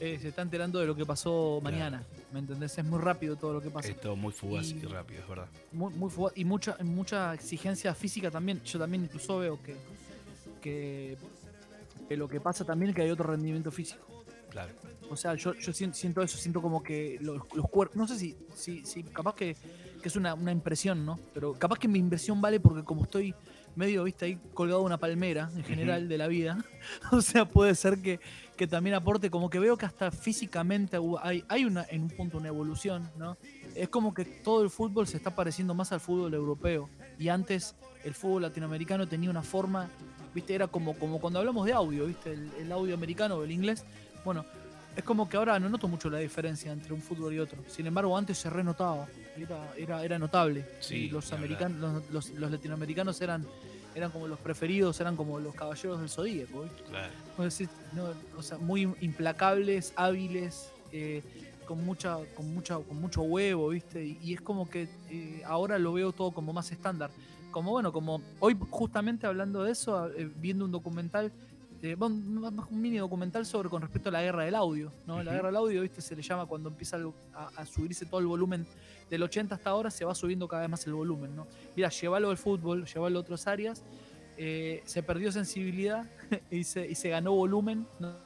eh, 0.00 0.18
se 0.20 0.28
está 0.28 0.42
enterando 0.42 0.78
de 0.80 0.86
lo 0.86 0.94
que 0.94 1.06
pasó 1.06 1.60
mañana, 1.62 2.02
¿me 2.32 2.40
entendés? 2.40 2.76
Es 2.76 2.84
muy 2.84 3.00
rápido 3.00 3.36
todo 3.36 3.54
lo 3.54 3.62
que 3.62 3.70
pasa. 3.70 3.88
Es 3.88 4.00
todo 4.00 4.16
muy 4.16 4.32
fugaz 4.32 4.68
y, 4.70 4.80
rápido, 4.80 5.20
es 5.22 5.28
verdad. 5.28 5.46
Muy, 5.72 5.92
muy 5.94 6.10
fugaz 6.10 6.32
y 6.36 6.44
mucha, 6.44 6.76
mucha 6.82 7.32
exigencia 7.32 7.94
física 7.94 8.30
también. 8.30 8.60
Yo 8.64 8.78
también 8.78 9.04
incluso 9.04 9.38
veo 9.38 9.58
que, 9.62 9.76
que, 10.60 11.16
que 12.08 12.16
lo 12.16 12.28
que 12.28 12.40
pasa 12.40 12.64
también 12.64 12.90
es 12.90 12.96
que 12.96 13.02
hay 13.02 13.10
otro 13.10 13.30
rendimiento 13.30 13.70
físico. 13.70 14.24
Claro. 14.50 14.72
O 15.10 15.16
sea, 15.16 15.34
yo, 15.34 15.54
yo 15.54 15.72
siento, 15.72 16.22
eso, 16.22 16.38
siento 16.38 16.62
como 16.62 16.82
que 16.82 17.18
los, 17.20 17.42
cuerpos, 17.68 17.96
no 17.96 18.08
sé 18.08 18.18
si, 18.18 18.36
si, 18.54 18.84
si 18.84 19.02
capaz 19.02 19.34
que, 19.34 19.56
que 20.02 20.08
es 20.08 20.16
una, 20.16 20.34
una, 20.34 20.50
impresión, 20.50 21.04
¿no? 21.04 21.18
Pero 21.32 21.52
capaz 21.54 21.78
que 21.78 21.88
mi 21.88 21.98
impresión 21.98 22.40
vale 22.40 22.58
porque 22.58 22.82
como 22.82 23.04
estoy 23.04 23.34
medio, 23.76 24.02
viste, 24.04 24.24
ahí 24.24 24.38
colgado 24.54 24.82
una 24.82 24.98
palmera 24.98 25.50
en 25.54 25.62
general 25.62 26.08
de 26.08 26.18
la 26.18 26.26
vida, 26.26 26.58
o 27.12 27.20
sea, 27.20 27.44
puede 27.44 27.74
ser 27.74 28.00
que, 28.00 28.18
que, 28.56 28.66
también 28.66 28.96
aporte, 28.96 29.30
como 29.30 29.50
que 29.50 29.58
veo 29.58 29.76
que 29.76 29.86
hasta 29.86 30.10
físicamente 30.10 30.98
hay, 31.20 31.44
hay 31.48 31.64
una, 31.64 31.84
en 31.88 32.02
un 32.02 32.10
punto 32.10 32.38
una 32.38 32.48
evolución, 32.48 33.08
¿no? 33.16 33.36
Es 33.74 33.90
como 33.90 34.14
que 34.14 34.24
todo 34.24 34.62
el 34.62 34.70
fútbol 34.70 35.06
se 35.06 35.18
está 35.18 35.36
pareciendo 35.36 35.74
más 35.74 35.92
al 35.92 36.00
fútbol 36.00 36.32
europeo 36.32 36.88
y 37.18 37.28
antes 37.28 37.76
el 38.04 38.14
fútbol 38.14 38.42
latinoamericano 38.42 39.06
tenía 39.06 39.28
una 39.28 39.42
forma, 39.42 39.90
viste, 40.36 40.54
era 40.54 40.68
como, 40.68 40.94
como 40.98 41.18
cuando 41.18 41.40
hablamos 41.40 41.66
de 41.66 41.72
audio, 41.72 42.06
viste, 42.06 42.32
el, 42.32 42.50
el 42.60 42.70
audio 42.70 42.94
americano 42.94 43.36
o 43.36 43.42
el 43.42 43.50
inglés, 43.50 43.84
bueno, 44.24 44.44
es 44.94 45.02
como 45.02 45.28
que 45.28 45.36
ahora 45.36 45.58
no 45.58 45.68
noto 45.68 45.88
mucho 45.88 46.08
la 46.10 46.18
diferencia 46.18 46.72
entre 46.72 46.92
un 46.92 47.00
fútbol 47.00 47.32
y 47.34 47.38
otro. 47.38 47.58
Sin 47.68 47.86
embargo, 47.86 48.16
antes 48.16 48.38
se 48.38 48.48
renotaba, 48.48 49.06
era, 49.36 49.74
era, 49.76 50.04
era 50.04 50.18
notable. 50.18 50.66
Sí, 50.80 51.08
los 51.08 51.32
americanos, 51.32 52.02
los, 52.10 52.30
los, 52.30 52.50
latinoamericanos 52.50 53.20
eran, 53.20 53.46
eran 53.94 54.10
como 54.10 54.26
los 54.28 54.38
preferidos, 54.38 55.00
eran 55.00 55.16
como 55.16 55.38
los 55.38 55.54
caballeros 55.54 56.00
del 56.00 56.08
zodíaco. 56.08 56.66
Claro. 56.88 57.12
o 58.38 58.42
sea, 58.42 58.58
muy 58.58 58.82
implacables, 59.00 59.92
hábiles, 59.96 60.70
eh, 60.92 61.22
con 61.66 61.84
mucha, 61.84 62.18
con 62.34 62.54
mucha, 62.54 62.76
con 62.76 62.98
mucho 63.00 63.22
huevo, 63.22 63.68
¿viste? 63.70 64.02
Y, 64.22 64.34
es 64.34 64.40
como 64.40 64.68
que 64.68 64.88
eh, 65.10 65.42
ahora 65.44 65.78
lo 65.78 65.92
veo 65.92 66.12
todo 66.12 66.30
como 66.30 66.52
más 66.52 66.72
estándar. 66.72 67.10
Como 67.56 67.70
bueno, 67.70 67.90
como 67.90 68.20
hoy 68.38 68.54
justamente 68.68 69.26
hablando 69.26 69.64
de 69.64 69.72
eso, 69.72 70.10
eh, 70.10 70.30
viendo 70.36 70.66
un 70.66 70.70
documental 70.70 71.32
este, 71.86 71.94
un 72.04 72.66
mini 72.70 72.98
documental 72.98 73.46
sobre 73.46 73.70
con 73.70 73.80
respecto 73.80 74.10
a 74.10 74.12
la 74.12 74.22
guerra 74.22 74.44
del 74.44 74.54
audio. 74.54 74.92
¿no? 75.06 75.22
La 75.22 75.32
guerra 75.32 75.48
del 75.48 75.56
audio, 75.56 75.80
¿viste? 75.82 76.02
Se 76.02 76.16
le 76.16 76.22
llama 76.22 76.46
cuando 76.46 76.68
empieza 76.68 76.98
a, 77.34 77.64
subirse 77.64 78.06
todo 78.06 78.20
el 78.20 78.26
volumen 78.26 78.66
del 79.08 79.22
80 79.22 79.54
hasta 79.54 79.70
ahora, 79.70 79.90
se 79.90 80.04
va 80.04 80.14
subiendo 80.14 80.48
cada 80.48 80.62
vez 80.62 80.70
más 80.70 80.86
el 80.86 80.92
volumen. 80.92 81.34
¿no? 81.34 81.46
Mira, 81.74 81.88
llévalo 81.88 82.30
al 82.30 82.36
fútbol, 82.36 82.84
llévalo 82.86 83.18
a 83.18 83.22
otras 83.22 83.46
áreas. 83.46 83.82
Eh, 84.36 84.82
se 84.84 85.02
perdió 85.02 85.32
sensibilidad 85.32 86.04
y 86.50 86.64
se, 86.64 86.86
y 86.86 86.94
se 86.94 87.08
ganó 87.08 87.32
volumen, 87.32 87.86
¿no? 87.98 88.16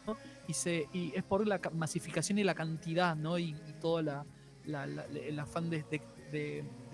Y, 0.49 0.55
se, 0.55 0.89
y 0.93 1.13
es 1.15 1.23
por 1.23 1.47
la 1.47 1.61
masificación 1.73 2.39
y 2.39 2.43
la 2.43 2.57
cantidad, 2.57 3.15
¿no? 3.15 3.39
Y, 3.39 3.55
todo 3.81 4.03
la, 4.03 4.25
el 4.67 5.39
afán 5.39 5.71
de, 5.71 5.85
de, 5.89 6.03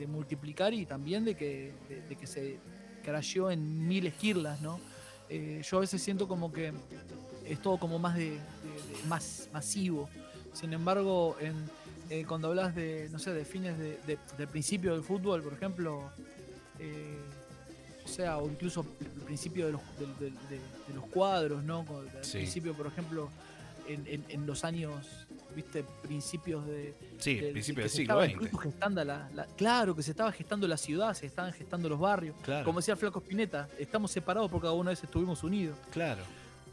multiplicar 0.06 0.74
y 0.74 0.86
también 0.86 1.24
de 1.24 1.34
que, 1.34 1.72
de, 2.08 2.16
que 2.16 2.26
se 2.26 2.58
crasheó 3.04 3.50
en 3.50 3.86
mil 3.86 4.06
esquirlas, 4.06 4.60
¿no? 4.60 4.80
Eh, 5.28 5.62
yo 5.64 5.78
a 5.78 5.80
veces 5.80 6.02
siento 6.02 6.28
como 6.28 6.52
que 6.52 6.72
es 7.44 7.60
todo 7.60 7.78
como 7.78 7.98
más 7.98 8.16
de, 8.16 8.38
más 9.08 9.48
masivo. 9.52 10.08
Sin 10.52 10.72
embargo, 10.72 11.36
en, 11.40 11.54
eh, 12.08 12.24
cuando 12.26 12.48
hablas 12.48 12.74
de, 12.74 13.08
no 13.10 13.18
sé, 13.18 13.32
de 13.32 13.44
fines 13.44 13.76
de, 13.78 13.98
del 14.38 14.48
principio 14.48 14.92
del 14.92 15.02
fútbol, 15.02 15.42
por 15.42 15.52
ejemplo, 15.52 16.10
eh, 16.78 17.18
o 18.04 18.08
sea, 18.08 18.38
o 18.38 18.48
incluso 18.48 18.86
el 19.00 19.22
principio 19.22 19.66
de 19.66 19.72
los, 19.72 19.80
de, 19.98 20.32
los 20.94 21.04
cuadros, 21.06 21.64
¿no? 21.64 21.84
El 22.00 22.30
principio, 22.30 22.74
por 22.74 22.86
ejemplo, 22.86 23.28
en, 23.88 24.24
en, 24.28 24.46
los 24.46 24.64
años, 24.64 25.26
viste, 25.54 25.84
principios 26.02 26.66
de. 26.66 26.94
Sí, 27.18 27.36
principios 27.36 27.84
del 27.84 27.90
siglo 27.90 28.22
XX. 28.24 28.60
Gestando 28.62 29.04
la, 29.04 29.28
claro, 29.56 29.94
que 29.94 30.02
se 30.02 30.10
estaba 30.10 30.32
gestando 30.32 30.66
la 30.68 30.76
ciudad, 30.76 31.14
se 31.14 31.26
estaban 31.26 31.52
gestando 31.52 31.88
los 31.88 31.98
barrios. 31.98 32.36
Como 32.64 32.80
decía 32.80 32.96
Flaco 32.96 33.20
Spinetta, 33.20 33.68
estamos 33.78 34.10
separados 34.10 34.50
porque 34.50 34.64
cada 34.64 34.74
una 34.74 34.90
vez 34.90 35.02
estuvimos 35.02 35.42
unidos. 35.42 35.78
Claro. 35.90 36.22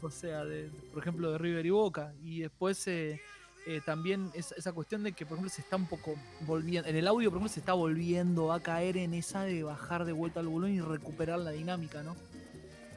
O 0.02 0.10
sea, 0.10 0.44
de, 0.44 0.70
por 0.92 1.02
ejemplo, 1.02 1.32
de 1.32 1.38
River 1.38 1.66
y 1.66 1.70
Boca. 1.70 2.12
Y 2.22 2.40
después. 2.40 2.86
Eh, 2.86 3.20
eh, 3.66 3.80
también 3.82 4.30
esa 4.34 4.72
cuestión 4.72 5.02
de 5.02 5.12
que, 5.12 5.24
por 5.24 5.36
ejemplo, 5.36 5.50
se 5.50 5.62
está 5.62 5.76
un 5.76 5.86
poco 5.86 6.16
volviendo, 6.40 6.86
en 6.86 6.96
el 6.96 7.06
audio, 7.06 7.30
por 7.30 7.38
ejemplo, 7.38 7.52
se 7.52 7.60
está 7.60 7.72
volviendo 7.72 8.52
a 8.52 8.60
caer 8.60 8.98
en 8.98 9.14
esa 9.14 9.44
de 9.44 9.62
bajar 9.62 10.04
de 10.04 10.12
vuelta 10.12 10.40
al 10.40 10.48
volumen 10.48 10.74
y 10.74 10.80
recuperar 10.82 11.38
la 11.38 11.50
dinámica, 11.50 12.02
¿no? 12.02 12.14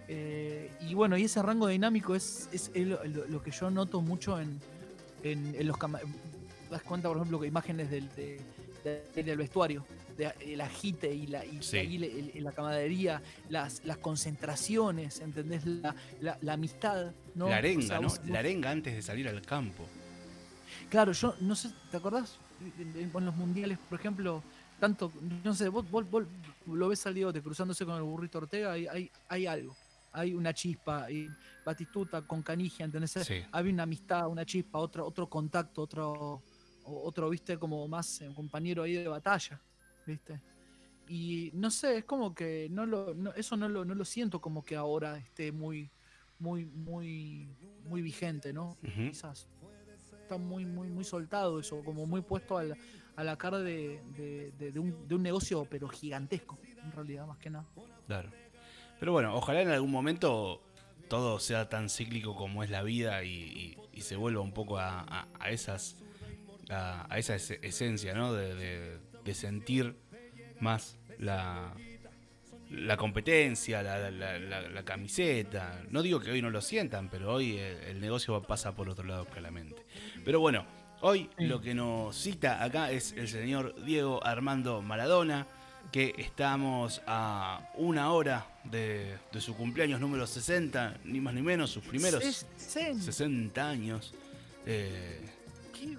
Eh, 0.08 0.72
y 0.82 0.94
bueno, 0.94 1.18
y 1.18 1.24
ese 1.24 1.42
rango 1.42 1.68
dinámico 1.68 2.16
es, 2.16 2.50
es, 2.54 2.72
lo, 2.76 3.42
que 3.44 3.52
yo 3.52 3.70
noto 3.70 4.02
mucho 4.02 4.40
en, 4.40 4.60
en, 5.24 5.68
los 5.68 5.78
das 6.70 6.82
cuenta, 6.84 7.10
por 7.10 7.18
ejemplo, 7.18 7.40
que 7.40 7.48
imágenes 7.48 7.90
del, 7.90 8.10
del 9.16 9.38
vestuario, 9.38 9.86
de, 10.18 10.34
el 10.40 10.62
agite 10.62 11.14
y 11.14 11.28
la, 11.28 11.44
y, 11.46 12.40
la 12.40 12.52
camaradería, 12.54 13.22
las, 13.50 13.84
las 13.84 13.98
concentraciones, 13.98 15.20
¿entendés? 15.20 15.66
La, 15.66 15.96
la, 16.42 16.54
amistad, 16.54 17.12
¿no? 17.36 17.50
La 17.50 17.58
arenga, 17.58 18.00
¿no? 18.00 18.08
La 18.28 18.40
arenga 18.40 18.72
antes 18.72 18.96
de 18.96 19.02
salir 19.02 19.28
al 19.28 19.42
campo. 19.42 19.86
Claro, 20.90 21.12
yo 21.12 21.36
no 21.42 21.56
sé, 21.56 21.70
¿te 21.92 21.98
acordás? 21.98 22.38
En, 22.80 23.12
los 23.14 23.36
mundiales, 23.36 23.78
por 23.90 24.00
ejemplo, 24.00 24.42
tanto, 24.80 25.12
no 25.44 25.54
sé, 25.54 25.68
vos, 25.68 25.90
vos, 25.92 26.06
lo 26.66 26.88
ves 26.88 27.00
salido 27.00 27.34
de 27.34 27.42
cruzándose 27.42 27.86
con 27.86 27.96
el 27.98 28.04
burrito 28.04 28.38
Ortega, 28.38 28.78
y 28.78 28.88
hay, 28.88 29.12
hay 29.28 29.48
algo 29.48 29.76
hay 30.17 30.33
una 30.33 30.53
chispa. 30.53 31.09
Y 31.12 31.29
Batistuta 31.65 32.21
con 32.21 32.41
Canigia, 32.41 32.86
¿entendés? 32.86 33.17
Había 33.51 33.74
una 33.74 33.83
amistad, 33.83 34.27
una 34.27 34.45
chispa, 34.45 34.79
otro, 34.79 35.05
otro 35.05 35.29
contacto, 35.29 35.81
otro, 35.81 36.41
otro, 36.86 37.29
viste, 37.29 37.57
como 37.57 37.88
más 37.88 38.21
un 38.21 38.33
compañero 38.33 38.83
ahí 38.83 38.93
de 38.93 39.07
batalla, 39.07 39.62
viste. 40.05 40.41
Y 41.09 41.51
no 41.53 41.71
sé, 41.71 42.00
es 42.00 42.05
como 42.05 42.33
que 42.33 42.67
no 42.69 42.86
lo, 42.86 43.33
eso 43.36 43.55
no 43.55 43.69
lo, 43.69 43.86
no 43.86 43.95
lo 43.95 44.05
siento 44.05 44.41
como 44.41 44.63
que 44.63 44.75
ahora 44.75 45.17
esté 45.17 45.51
muy, 45.51 45.89
muy, 46.39 46.65
muy, 46.65 47.47
muy 47.86 48.01
vigente, 48.01 48.51
¿no? 48.53 48.77
Quizás. 48.81 49.47
Está 50.21 50.38
muy, 50.38 50.65
muy, 50.65 50.89
muy 50.89 51.05
soltado 51.05 51.59
eso, 51.59 51.81
como 51.86 52.05
muy 52.05 52.21
puesto 52.21 52.57
a 52.57 52.63
la, 52.63 52.75
a 53.15 53.24
la 53.24 53.38
cara 53.38 53.59
de, 53.59 54.01
de, 54.57 54.79
un, 54.79 55.07
de 55.07 55.15
un 55.15 55.24
negocio, 55.24 55.65
pero 55.69 55.88
gigantesco, 55.88 56.59
en 56.83 56.91
realidad, 56.91 57.25
más 57.25 57.38
que 57.38 57.50
nada. 57.50 57.65
Claro. 58.05 58.29
Pero 59.00 59.12
bueno, 59.12 59.36
ojalá 59.36 59.62
en 59.62 59.70
algún 59.70 59.92
momento 59.92 60.62
todo 61.08 61.39
sea 61.39 61.70
tan 61.70 61.89
cíclico 61.89 62.36
como 62.36 62.63
es 62.63 62.70
la 62.70 62.84
vida 62.84 63.24
y, 63.24 63.77
se 64.00 64.16
vuelva 64.16 64.42
un 64.42 64.51
poco 64.54 64.77
a, 64.77 65.27
esas 65.50 65.96
a, 66.70 67.08
esa 67.18 67.36
esencia, 67.36 68.13
¿no? 68.13 68.34
De, 68.34 69.00
sentir 69.34 69.98
más 70.60 70.98
la, 71.20 71.74
la 72.70 72.96
competencia, 72.98 73.82
la, 73.84 74.84
camiseta. 74.84 75.82
No 75.89 76.01
digo 76.01 76.20
que 76.20 76.32
hoy 76.32 76.42
no 76.42 76.50
lo 76.50 76.62
sientan, 76.62 77.10
pero 77.10 77.34
hoy 77.34 77.58
el, 77.58 78.00
negocio 78.00 78.42
pasa 78.44 78.75
por 78.75 78.89
otro 78.89 79.06
lado 79.06 79.25
claramente. 79.25 79.84
Pero 80.24 80.39
bueno, 80.39 80.66
hoy 81.01 81.30
lo 81.38 81.60
que 81.62 81.74
nos 81.74 82.16
cita 82.16 82.63
acá 82.63 82.92
es 82.92 83.13
el 83.13 83.27
señor 83.27 83.75
Diego 83.84 84.24
Armando 84.25 84.82
Maradona 84.82 85.48
que 85.91 86.13
estamos 86.17 87.01
a 87.08 87.70
una 87.75 88.12
hora 88.12 88.46
de, 88.63 89.17
su 89.39 89.56
cumpleaños 89.56 90.00
número 90.00 90.27
60, 90.27 90.98
ni 91.06 91.20
más 91.22 91.34
ni 91.34 91.41
menos, 91.41 91.70
sus 91.70 91.84
primeros 91.84 92.46
60, 92.58 93.67
años. 93.67 94.13
Eh, 94.65 95.22
Qué 95.74 95.98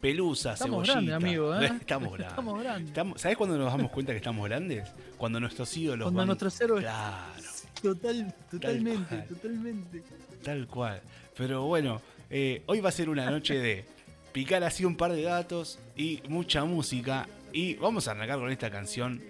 Pelusa, 0.00 0.54
estamos 0.54 0.86
grandes, 0.88 1.14
amigo, 1.14 1.54
¿eh? 1.60 1.66
Estamos 1.80 2.12
grandes. 2.12 2.28
Estamos 2.28 2.62
grandes. 2.62 3.20
¿Sabes 3.20 3.36
cuándo 3.36 3.58
nos 3.58 3.70
damos 3.70 3.90
cuenta 3.90 4.12
que 4.12 4.18
estamos 4.18 4.48
grandes? 4.48 4.88
Cuando 5.18 5.38
nuestros 5.38 5.76
ídolos. 5.76 6.06
Cuando 6.06 6.24
nuestros 6.24 6.58
héroes. 6.60 6.84
Claro. 6.84 7.42
Total, 7.82 8.34
totalmente, 8.50 9.16
totalmente. 9.28 10.02
Tal 10.42 10.66
cual. 10.66 11.00
Pero 11.36 11.64
bueno, 11.64 12.00
eh, 12.30 12.62
hoy 12.66 12.80
va 12.80 12.88
a 12.90 12.92
ser 12.92 13.08
una 13.08 13.30
noche 13.30 13.58
de 13.58 13.84
picar 14.32 14.64
así 14.64 14.84
un 14.84 14.96
par 14.96 15.12
de 15.12 15.22
datos 15.22 15.78
y 15.96 16.22
mucha 16.28 16.64
música 16.64 17.26
y 17.52 17.74
vamos 17.74 18.06
a 18.06 18.12
arrancar 18.12 18.38
con 18.38 18.50
esta 18.50 18.70
canción 18.70 19.22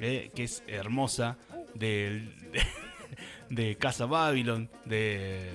eh, 0.00 0.30
que 0.34 0.44
es 0.44 0.62
hermosa 0.66 1.38
de, 1.74 2.28
de, 3.50 3.76
Casa 3.76 4.06
Babylon, 4.06 4.70
de, 4.84 5.50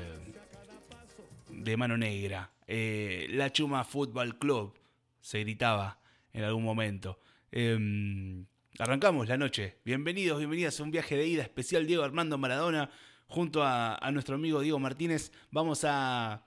de 1.49 1.77
Mano 1.77 1.97
Negra. 1.97 2.51
Eh, 2.67 3.27
la 3.31 3.51
Chuma 3.51 3.83
Football 3.83 4.37
Club 4.37 4.73
se 5.21 5.39
gritaba 5.39 5.99
en 6.33 6.43
algún 6.43 6.63
momento. 6.63 7.19
Em, 7.51 8.45
arrancamos 8.79 9.27
la 9.27 9.37
noche. 9.37 9.77
Bienvenidos, 9.85 10.39
bienvenidas 10.39 10.79
a 10.79 10.83
un 10.83 10.91
viaje 10.91 11.15
de 11.15 11.27
ida 11.27 11.43
especial 11.43 11.87
Diego 11.87 12.03
Armando 12.03 12.37
Maradona 12.37 12.89
junto 13.27 13.63
a, 13.63 13.99
nuestro 14.11 14.35
amigo 14.35 14.61
Diego 14.61 14.79
Martínez. 14.79 15.31
Vamos 15.51 15.83
a 15.85 16.45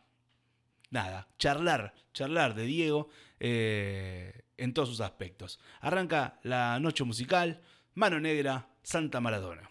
nada, 0.90 1.28
charlar, 1.38 1.94
charlar 2.12 2.54
de 2.54 2.64
Diego. 2.64 3.08
Eh, 3.40 4.45
en 4.58 4.75
todos 4.75 4.88
sus 4.88 5.00
aspectos. 5.00 5.58
Arranca 5.80 6.38
la 6.42 6.78
noche 6.80 7.04
musical, 7.04 7.62
Mano 7.94 8.20
Negra, 8.20 8.68
Santa 8.82 9.20
Maradona. 9.20 9.70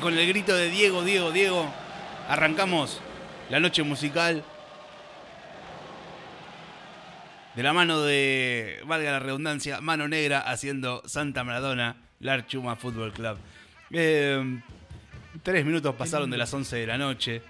Con 0.00 0.18
el 0.18 0.26
grito 0.26 0.54
de 0.56 0.70
Diego, 0.70 1.04
Diego, 1.04 1.30
Diego, 1.30 1.72
arrancamos 2.28 3.00
la 3.48 3.60
noche 3.60 3.82
musical 3.82 4.44
de 7.54 7.62
la 7.62 7.72
mano 7.72 8.00
de, 8.00 8.80
valga 8.86 9.12
la 9.12 9.18
redundancia, 9.20 9.80
mano 9.80 10.08
negra 10.08 10.40
haciendo 10.40 11.02
Santa 11.06 11.44
Maradona, 11.44 11.96
Larchuma 12.18 12.74
Fútbol 12.74 13.12
Club. 13.12 13.38
Eh, 13.92 14.60
tres 15.42 15.64
minutos 15.64 15.94
pasaron 15.94 16.30
de 16.30 16.38
las 16.38 16.52
11 16.52 16.76
de 16.76 16.86
la 16.86 16.98
noche. 16.98 17.42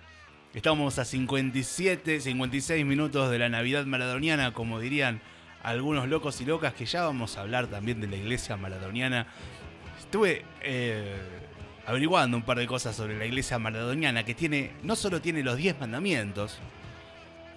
Estamos 0.52 0.98
a 0.98 1.04
57, 1.04 2.20
56 2.20 2.84
minutos 2.84 3.30
de 3.30 3.38
la 3.38 3.48
Navidad 3.48 3.86
maradoniana, 3.86 4.52
como 4.52 4.80
dirían 4.80 5.22
algunos 5.62 6.08
locos 6.08 6.40
y 6.42 6.44
locas, 6.44 6.74
que 6.74 6.84
ya 6.84 7.04
vamos 7.04 7.38
a 7.38 7.40
hablar 7.40 7.68
también 7.68 8.00
de 8.02 8.06
la 8.06 8.16
iglesia 8.16 8.58
maradoniana. 8.58 9.26
Estuve 9.98 10.44
eh, 10.60 11.16
averiguando 11.86 12.36
un 12.36 12.42
par 12.42 12.58
de 12.58 12.66
cosas 12.66 12.96
sobre 12.96 13.18
la 13.18 13.26
iglesia 13.26 13.58
maradoniana, 13.58 14.24
que 14.24 14.34
tiene, 14.34 14.72
no 14.82 14.96
solo 14.96 15.20
tiene 15.20 15.42
los 15.42 15.56
10 15.56 15.80
mandamientos, 15.80 16.58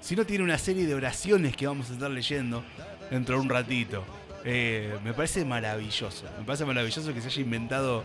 sino 0.02 0.26
tiene 0.26 0.44
una 0.44 0.58
serie 0.58 0.86
de 0.86 0.96
oraciones 0.96 1.56
que 1.56 1.68
vamos 1.68 1.90
a 1.90 1.94
estar 1.94 2.12
leyendo 2.12 2.64
dentro 3.10 3.36
de 3.36 3.42
un 3.42 3.50
ratito. 3.50 4.04
Eh, 4.44 4.98
me 5.04 5.14
parece 5.14 5.44
maravilloso, 5.44 6.26
me 6.38 6.46
parece 6.46 6.66
maravilloso 6.66 7.14
que 7.14 7.22
se 7.22 7.28
haya 7.28 7.42
inventado 7.42 8.04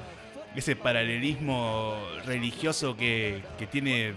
ese 0.55 0.77
paralelismo 0.77 1.97
religioso 2.27 2.97
que, 2.97 3.43
tiene 3.71 4.15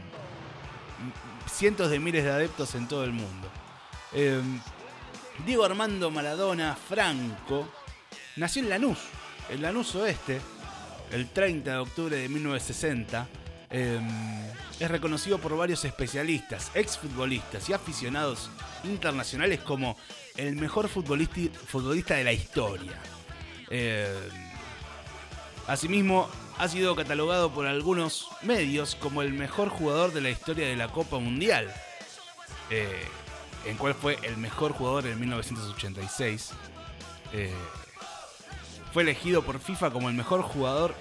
cientos 1.51 1.89
de 1.89 1.99
miles 1.99 2.23
de 2.23 2.31
adeptos 2.31 2.75
en 2.75 2.87
todo 2.87 3.03
el 3.03 3.11
mundo. 3.11 3.49
Eh, 4.13 4.41
Diego 5.45 5.65
Armando 5.65 6.09
Maradona 6.11 6.75
Franco 6.75 7.67
nació 8.37 8.63
en 8.63 8.69
Lanús, 8.69 8.99
en 9.49 9.61
Lanús 9.61 9.93
Oeste, 9.95 10.41
el 11.11 11.27
30 11.29 11.71
de 11.71 11.77
octubre 11.77 12.17
de 12.17 12.29
1960. 12.29 13.27
Eh, 13.71 13.99
es 14.79 14.91
reconocido 14.91 15.37
por 15.37 15.55
varios 15.57 15.85
especialistas, 15.85 16.71
exfutbolistas 16.75 17.69
y 17.69 17.73
aficionados 17.73 18.49
internacionales 18.83 19.59
como 19.61 19.97
el 20.35 20.55
mejor 20.55 20.89
futbolista, 20.89 22.15
de 22.15 22.23
la 22.23 22.33
historia. 22.33 22.93
Eh, 23.69 24.29
asimismo, 25.67 26.29
ha 26.57 26.67
sido 26.67 26.95
catalogado 26.95 27.51
por 27.51 27.67
algunos 27.67 28.27
medios 28.41 28.95
como 28.95 29.21
el 29.21 29.33
mejor 29.33 29.69
jugador 29.69 30.13
de 30.13 30.21
la 30.21 30.29
historia 30.29 30.67
de 30.67 30.75
la 30.75 30.89
Copa 30.89 31.19
Mundial, 31.19 31.73
eh, 32.69 33.03
en 33.65 33.77
cual 33.77 33.93
fue 33.93 34.17
el 34.23 34.37
mejor 34.37 34.73
jugador 34.73 35.07
en 35.07 35.19
1986. 35.19 36.51
Fue 38.95 39.03
elegido 39.03 39.41
por 39.41 39.59
FIFA 39.59 39.91
como 39.91 40.07
el 40.07 40.15
mejor 40.15 40.41
jugador, 40.41 40.95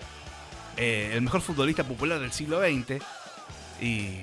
eh, 0.77 1.13
el 1.15 1.23
mejor 1.23 1.43
futbolista 1.43 1.85
popular 1.85 2.19
del 2.19 2.33
siglo 2.33 2.61
XX 2.61 3.01
y, 3.81 4.19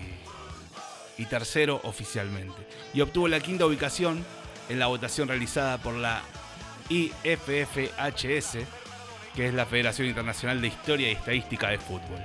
y 1.18 1.26
tercero 1.30 1.80
oficialmente. 1.86 2.68
Y 2.94 3.00
obtuvo 3.00 3.30
la 3.30 3.40
quinta 3.40 3.66
ubicación 3.66 4.26
en 4.68 4.78
la 4.78 4.88
votación 4.88 5.30
realizada 5.30 5.78
por 5.78 5.94
la 5.94 6.22
IFFHS, 6.90 8.58
que 9.36 9.48
es 9.48 9.54
la 9.54 9.66
Federación 9.66 10.10
Internacional 10.10 10.60
de 10.60 10.68
Historia 10.68 11.08
y 11.08 11.14
Estadística 11.14 11.70
de 11.70 11.80
Fútbol. 11.80 12.20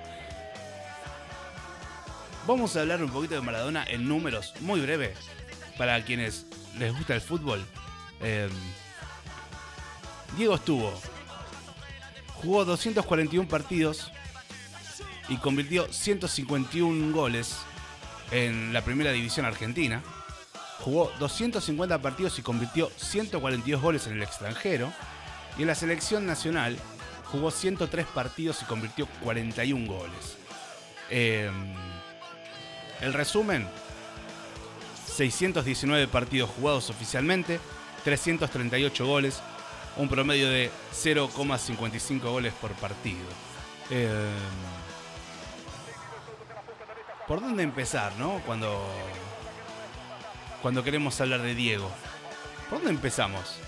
Vamos 2.48 2.74
a 2.74 2.80
hablar 2.80 3.04
un 3.04 3.11
poquito 3.11 3.37
de 3.37 3.40
Maradona 3.40 3.85
en 3.87 4.09
números 4.09 4.52
muy 4.62 4.80
breves 4.80 5.16
para 5.78 6.04
quienes 6.04 6.44
les 6.76 6.92
gusta 6.92 7.14
el 7.14 7.20
fútbol. 7.20 7.64
Eh, 8.20 8.48
Diego 10.37 10.56
estuvo, 10.56 10.92
jugó 12.42 12.64
241 12.64 13.49
partidos 13.49 14.12
y 15.29 15.37
convirtió 15.38 15.92
151 15.92 17.14
goles 17.14 17.57
en 18.31 18.72
la 18.72 18.83
primera 18.83 19.12
división 19.12 19.46
argentina. 19.46 20.03
Jugó 20.81 21.11
250 21.18 22.01
partidos 22.01 22.38
y 22.38 22.42
convirtió 22.42 22.90
142 22.96 23.81
goles 23.81 24.07
en 24.07 24.14
el 24.14 24.22
extranjero. 24.22 24.92
Y 25.59 25.62
en 25.62 25.68
la 25.68 25.75
selección 25.75 26.27
nacional 26.27 26.77
jugó 27.33 27.51
103 27.51 28.07
partidos 28.07 28.62
y 28.62 28.66
convirtió 28.66 29.07
41 29.22 29.87
goles. 29.87 30.37
Eh, 31.11 31.51
el 33.01 33.12
resumen, 33.12 33.66
619 35.07 36.09
partidos 36.09 36.51
jugados 36.51 36.90
oficialmente, 36.90 37.59
338 38.05 39.07
goles, 39.07 39.42
un 39.96 40.09
promedio 40.09 40.48
de 40.48 40.70
0,55 40.92 42.20
goles 42.20 42.52
por 42.54 42.72
partido. 42.72 43.26
Eh, 43.90 44.30
¿Por 47.26 47.40
dónde 47.40 47.62
empezar, 47.62 48.12
no? 48.18 48.40
Cuando, 48.46 48.85
cuando 50.62 50.85
queremos 50.85 51.20
hablar 51.20 51.42
de 51.42 51.54
Diego. 51.54 51.90
¿Por 52.68 52.78
dónde 52.78 52.92
empezamos? 52.92 53.59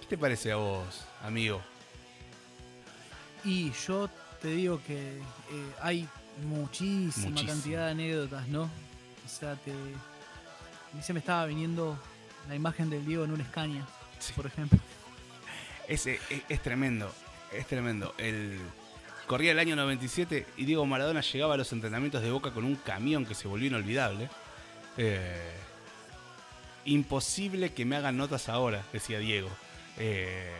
¿Qué 0.00 0.06
te 0.08 0.18
parece 0.18 0.52
a 0.52 0.56
vos, 0.56 1.04
amigo? 1.22 1.60
Y 3.44 3.72
yo 3.86 4.08
te 4.40 4.48
digo 4.48 4.80
que 4.86 5.18
eh, 5.18 5.22
hay 5.80 6.08
muchísima 6.44 7.44
cantidad 7.44 7.86
de 7.86 7.90
anécdotas, 7.92 8.48
¿no? 8.48 8.62
O 8.62 9.28
sea, 9.28 9.54
te. 9.56 9.70
A 9.72 10.96
mí 10.96 11.02
se 11.02 11.12
me 11.12 11.20
estaba 11.20 11.46
viniendo 11.46 11.96
la 12.48 12.54
imagen 12.54 12.90
del 12.90 13.04
Diego 13.06 13.24
en 13.24 13.32
un 13.32 13.44
Scania, 13.44 13.86
Sí. 14.22 14.32
por 14.34 14.46
ejemplo. 14.46 14.78
Es, 15.88 16.06
es, 16.06 16.20
es 16.48 16.62
tremendo, 16.62 17.12
es 17.52 17.66
tremendo. 17.66 18.14
El, 18.18 18.58
corría 19.26 19.52
el 19.52 19.58
año 19.58 19.74
97 19.76 20.46
y 20.56 20.64
Diego 20.64 20.86
Maradona 20.86 21.20
llegaba 21.20 21.54
a 21.54 21.56
los 21.56 21.72
entrenamientos 21.72 22.22
de 22.22 22.30
Boca 22.30 22.52
con 22.52 22.64
un 22.64 22.76
camión 22.76 23.26
que 23.26 23.34
se 23.34 23.48
volvió 23.48 23.66
inolvidable. 23.68 24.30
Eh, 24.96 25.50
imposible 26.84 27.72
que 27.72 27.84
me 27.84 27.96
hagan 27.96 28.16
notas 28.16 28.48
ahora, 28.48 28.84
decía 28.92 29.18
Diego. 29.18 29.48
Eh, 29.98 30.52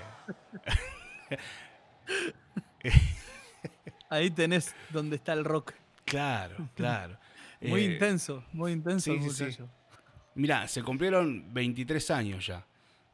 Ahí 4.10 4.30
tenés 4.30 4.74
donde 4.90 5.16
está 5.16 5.32
el 5.32 5.44
rock. 5.44 5.72
claro, 6.04 6.68
claro. 6.74 7.18
Muy 7.60 7.82
Eh, 7.82 7.92
intenso, 7.94 8.44
muy 8.52 8.72
intenso 8.72 9.12
sí. 9.30 9.56
Mirá, 10.34 10.66
se 10.66 10.82
cumplieron 10.82 11.52
23 11.54 12.10
años 12.10 12.44
ya 12.46 12.64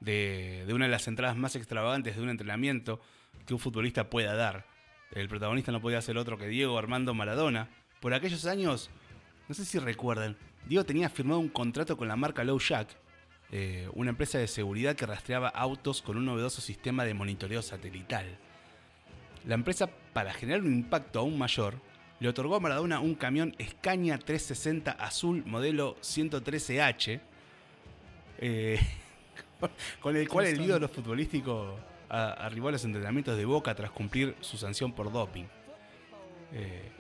de, 0.01 0.67
una 0.73 0.87
de 0.87 0.91
las 0.91 1.09
entradas 1.09 1.37
más 1.37 1.57
extravagantes 1.57 2.17
de 2.17 2.23
un 2.23 2.31
entrenamiento 2.31 3.01
que 3.47 3.55
un 3.55 3.61
futbolista 3.61 4.11
pueda 4.11 4.35
dar. 4.35 4.67
El 5.13 5.29
protagonista 5.29 5.73
no 5.73 5.81
podía 5.81 6.03
ser 6.03 6.19
otro 6.19 6.39
que 6.39 6.49
Diego 6.49 6.79
Armando 6.79 7.15
Maradona. 7.15 7.69
Por 8.01 8.15
aquellos 8.15 8.45
años, 8.47 8.91
no 9.49 9.55
sé 9.55 9.65
si 9.65 9.79
recuerdan, 9.79 10.37
Diego 10.67 10.85
tenía 10.85 11.09
firmado 11.09 11.41
un 11.41 11.49
contrato 11.49 11.97
con 11.97 12.09
la 12.09 12.17
marca 12.17 12.45
Low 12.45 12.59
Jack, 12.59 12.89
eh, 13.51 13.89
una 13.95 14.11
empresa 14.11 14.39
de 14.39 14.47
seguridad 14.47 14.95
que 14.95 15.07
rastreaba 15.07 15.49
autos 15.49 16.03
con 16.03 16.19
un 16.19 16.27
novedoso 16.27 16.61
sistema 16.61 17.05
de 17.05 17.15
monitoreo 17.15 17.63
satelital. 17.63 18.39
La 19.47 19.55
empresa, 19.55 19.89
para 20.13 20.35
generar 20.35 20.61
un 20.61 20.75
impacto 20.75 21.21
aún 21.21 21.39
mayor, 21.39 21.81
le 22.21 22.29
otorgó 22.29 22.57
a 22.57 22.61
Maradona 22.61 23.01
un 23.01 23.15
camión 23.15 23.55
Scania 23.63 24.19
360 24.19 24.91
azul 24.91 25.45
modelo 25.47 25.97
113H, 26.03 27.21
eh, 28.41 28.81
con 30.01 30.17
el 30.17 30.29
cual 30.29 30.47
el 30.47 30.61
ídolo 30.61 30.89
futbolístico 30.89 31.79
arribó 32.09 32.69
a 32.69 32.73
los 32.73 32.85
entrenamientos 32.85 33.37
de 33.37 33.45
Boca 33.45 33.75
tras 33.75 33.91
cumplir 33.91 34.35
su 34.41 34.57
sanción 34.57 34.93
por 34.93 35.13
doping. 35.13 35.45
Eh, 36.53 36.91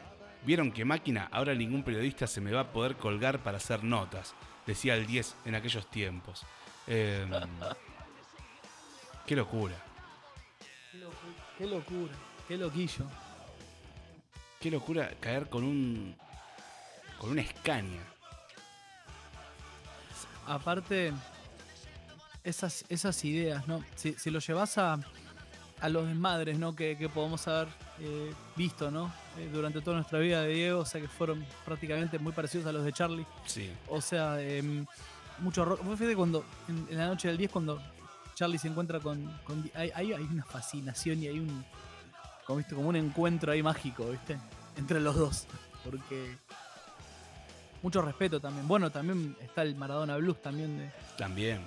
Vieron 0.45 0.73
que 0.73 0.85
máquina, 0.85 1.29
ahora 1.33 1.55
ningún 1.55 1.83
periodista 1.83 2.27
se 2.27 2.41
me 2.41 2.53
va 2.53 2.61
a 2.61 2.73
poder 2.73 2.97
colgar 2.97 3.43
para 3.43 3.57
hacer 3.57 3.83
notas, 3.83 4.35
decía 4.67 4.95
el 4.95 5.07
10 5.07 5.37
en 5.45 5.55
aquellos 5.55 5.91
tiempos. 5.91 6.45
Eh, 6.87 7.27
qué 9.27 9.37
locura. 9.37 9.75
Qué 11.59 11.67
locura, 11.67 12.13
qué 12.47 12.57
loquillo. 12.57 13.05
Qué 14.61 14.71
locura 14.71 15.11
caer 15.21 15.49
con 15.49 15.65
un. 15.65 16.17
con 17.19 17.31
una 17.31 17.45
Scania. 17.45 18.03
Aparte, 20.47 21.13
esas, 22.45 22.85
esas 22.89 23.25
ideas, 23.25 23.67
¿no? 23.69 23.85
Si, 23.97 24.15
si 24.15 24.31
lo 24.31 24.39
llevas 24.39 24.79
a, 24.79 24.99
a 25.81 25.89
los 25.89 26.07
desmadres, 26.07 26.59
¿no? 26.59 26.75
Que, 26.75 26.97
que 26.97 27.09
podemos 27.09 27.47
haber 27.49 27.69
eh, 28.01 28.33
visto, 28.57 28.91
¿no? 28.91 29.13
Eh, 29.39 29.49
durante 29.53 29.81
toda 29.81 29.97
nuestra 29.97 30.19
vida 30.19 30.43
de 30.43 30.55
Diego, 30.55 30.81
o 30.81 30.85
sea 30.85 31.01
que 31.01 31.09
fueron 31.09 31.45
prácticamente 31.65 32.19
muy 32.19 32.33
parecidos 32.33 32.67
a 32.67 32.73
los 32.73 32.85
de 32.85 32.93
Charlie. 32.93 33.27
Sí. 33.47 33.71
O 33.89 34.01
sea, 34.01 34.41
em, 34.41 34.87
mucho 35.39 35.65
rock. 35.65 35.83
Vos 35.85 35.99
fíjate 35.99 36.17
cuando, 36.17 36.45
en, 36.69 36.87
en 36.91 36.99
la 36.99 37.07
noche 37.07 37.29
del 37.29 37.37
10, 37.37 37.51
cuando 37.51 37.81
Charlie 38.39 38.59
se 38.59 38.69
encuentra 38.69 39.01
con. 39.01 39.29
hay, 39.75 39.91
hay 39.91 40.13
una 40.13 40.45
fascinación 40.45 41.21
y 41.23 41.27
hay 41.27 41.41
un. 41.41 41.65
Como, 42.47 42.59
¿viste? 42.59 42.75
como 42.75 42.89
un 42.89 42.95
encuentro 42.97 43.51
ahí 43.51 43.65
mágico, 43.65 44.09
¿viste? 44.11 44.39
Entre 44.77 45.01
los 45.01 45.17
dos. 45.17 45.47
Porque. 45.85 46.37
Mucho 47.83 48.01
respeto 48.01 48.41
también. 48.41 48.67
Bueno, 48.69 48.91
también 48.91 49.37
está 49.41 49.63
el 49.63 49.75
Maradona 49.75 50.17
Blues 50.17 50.41
también 50.41 50.79
de, 50.79 50.91
También. 51.17 51.61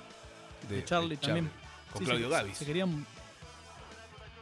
De 0.70 0.84
Charlie 0.86 1.18
también. 1.18 1.50
Con 1.92 2.00
Sí, 2.00 2.06
Claudio 2.06 2.28
se, 2.28 2.32
Gavis. 2.32 2.58
Se 2.58 2.66
querían. 2.66 3.06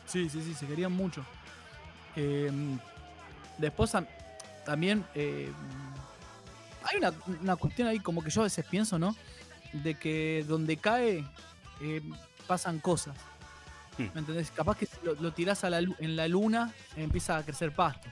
Sí, 0.06 0.30
sí, 0.30 0.42
sí, 0.44 0.54
se 0.54 0.66
querían 0.68 0.92
mucho. 0.92 1.24
Eh, 2.16 2.52
después 3.58 3.94
am- 3.96 4.08
también 4.66 5.06
eh, 5.16 5.52
hay 6.84 6.98
una, 6.98 7.14
una 7.42 7.56
cuestión 7.56 7.88
ahí 7.88 8.00
como 8.00 8.24
que 8.24 8.30
yo 8.30 8.42
a 8.42 8.46
veces 8.46 8.66
pienso, 8.66 8.98
¿no? 9.00 9.16
De 9.74 9.96
que 9.96 10.44
donde 10.48 10.78
cae 10.78 11.26
eh, 11.82 12.02
pasan 12.48 12.80
cosas. 12.80 13.16
Hmm. 13.98 14.08
¿Me 14.14 14.20
entendés? 14.22 14.50
Capaz 14.52 14.78
que 14.78 14.88
lo, 15.04 15.14
lo 15.16 15.32
tirás 15.34 15.64
a 15.64 15.70
la, 15.70 15.82
lu- 15.82 15.96
en 16.00 16.16
la 16.16 16.28
luna 16.28 16.74
empieza 16.96 17.38
a 17.38 17.44
crecer 17.44 17.74
pasto. 17.74 18.08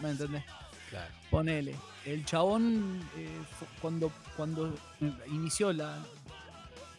¿Me 0.00 0.10
entendés? 0.10 0.44
Claro. 0.90 1.12
Ponele. 1.30 1.74
El 2.04 2.24
chabón, 2.24 3.00
eh, 3.16 3.28
cuando, 3.80 4.12
cuando 4.36 4.74
inició 5.28 5.72
la, 5.72 5.98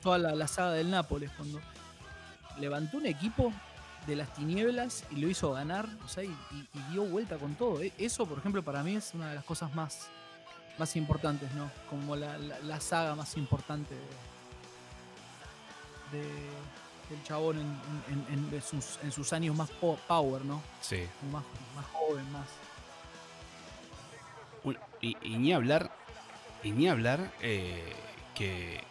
toda 0.05 0.17
la, 0.19 0.35
la 0.35 0.47
saga 0.47 0.71
del 0.71 0.89
Nápoles, 0.91 1.31
cuando 1.35 1.59
levantó 2.59 2.97
un 2.97 3.07
equipo 3.07 3.51
de 4.07 4.15
las 4.15 4.31
tinieblas 4.35 5.03
y 5.09 5.15
lo 5.15 5.27
hizo 5.27 5.51
ganar, 5.51 5.87
o 6.05 6.07
sea, 6.07 6.23
y, 6.23 6.27
y- 6.27 6.67
y 6.73 6.79
dio 6.91 7.03
vuelta 7.05 7.37
con 7.37 7.55
todo. 7.55 7.81
E- 7.81 7.91
Eso, 7.97 8.25
por 8.27 8.37
ejemplo, 8.37 8.61
para 8.63 8.83
mí 8.83 8.95
es 8.95 9.13
una 9.15 9.29
de 9.29 9.35
las 9.35 9.43
cosas 9.43 9.73
más, 9.73 10.07
más 10.77 10.95
importantes, 10.95 11.51
¿no? 11.53 11.71
Como 11.89 12.15
la, 12.15 12.37
la- 12.37 12.59
la 12.59 12.79
saga 12.79 13.15
más 13.15 13.35
importante 13.35 13.95
de, 16.11 16.19
de- 16.19 16.49
del 17.09 17.23
chabón 17.23 17.57
en, 17.57 18.53
en- 18.53 18.61
sus, 18.61 18.99
en 19.03 19.11
sus 19.11 19.33
años 19.33 19.55
más 19.55 19.69
po- 19.71 19.97
power, 20.07 20.45
¿no? 20.45 20.61
Sí. 20.81 21.03
Más, 21.31 21.43
más 21.75 21.85
joven, 21.91 22.31
más. 22.31 22.47
Y 25.01 25.15
ni 25.37 25.51
hablar. 25.53 25.91
Y 26.63 26.71
ni 26.71 26.87
hablar 26.89 27.31
eh, 27.41 27.93
que 28.33 28.83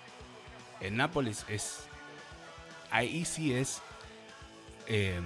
el 0.80 0.96
Nápoles 0.96 1.44
es. 1.48 1.80
Ahí 2.90 3.24
sí 3.24 3.52
es. 3.54 3.80
eh, 4.86 5.20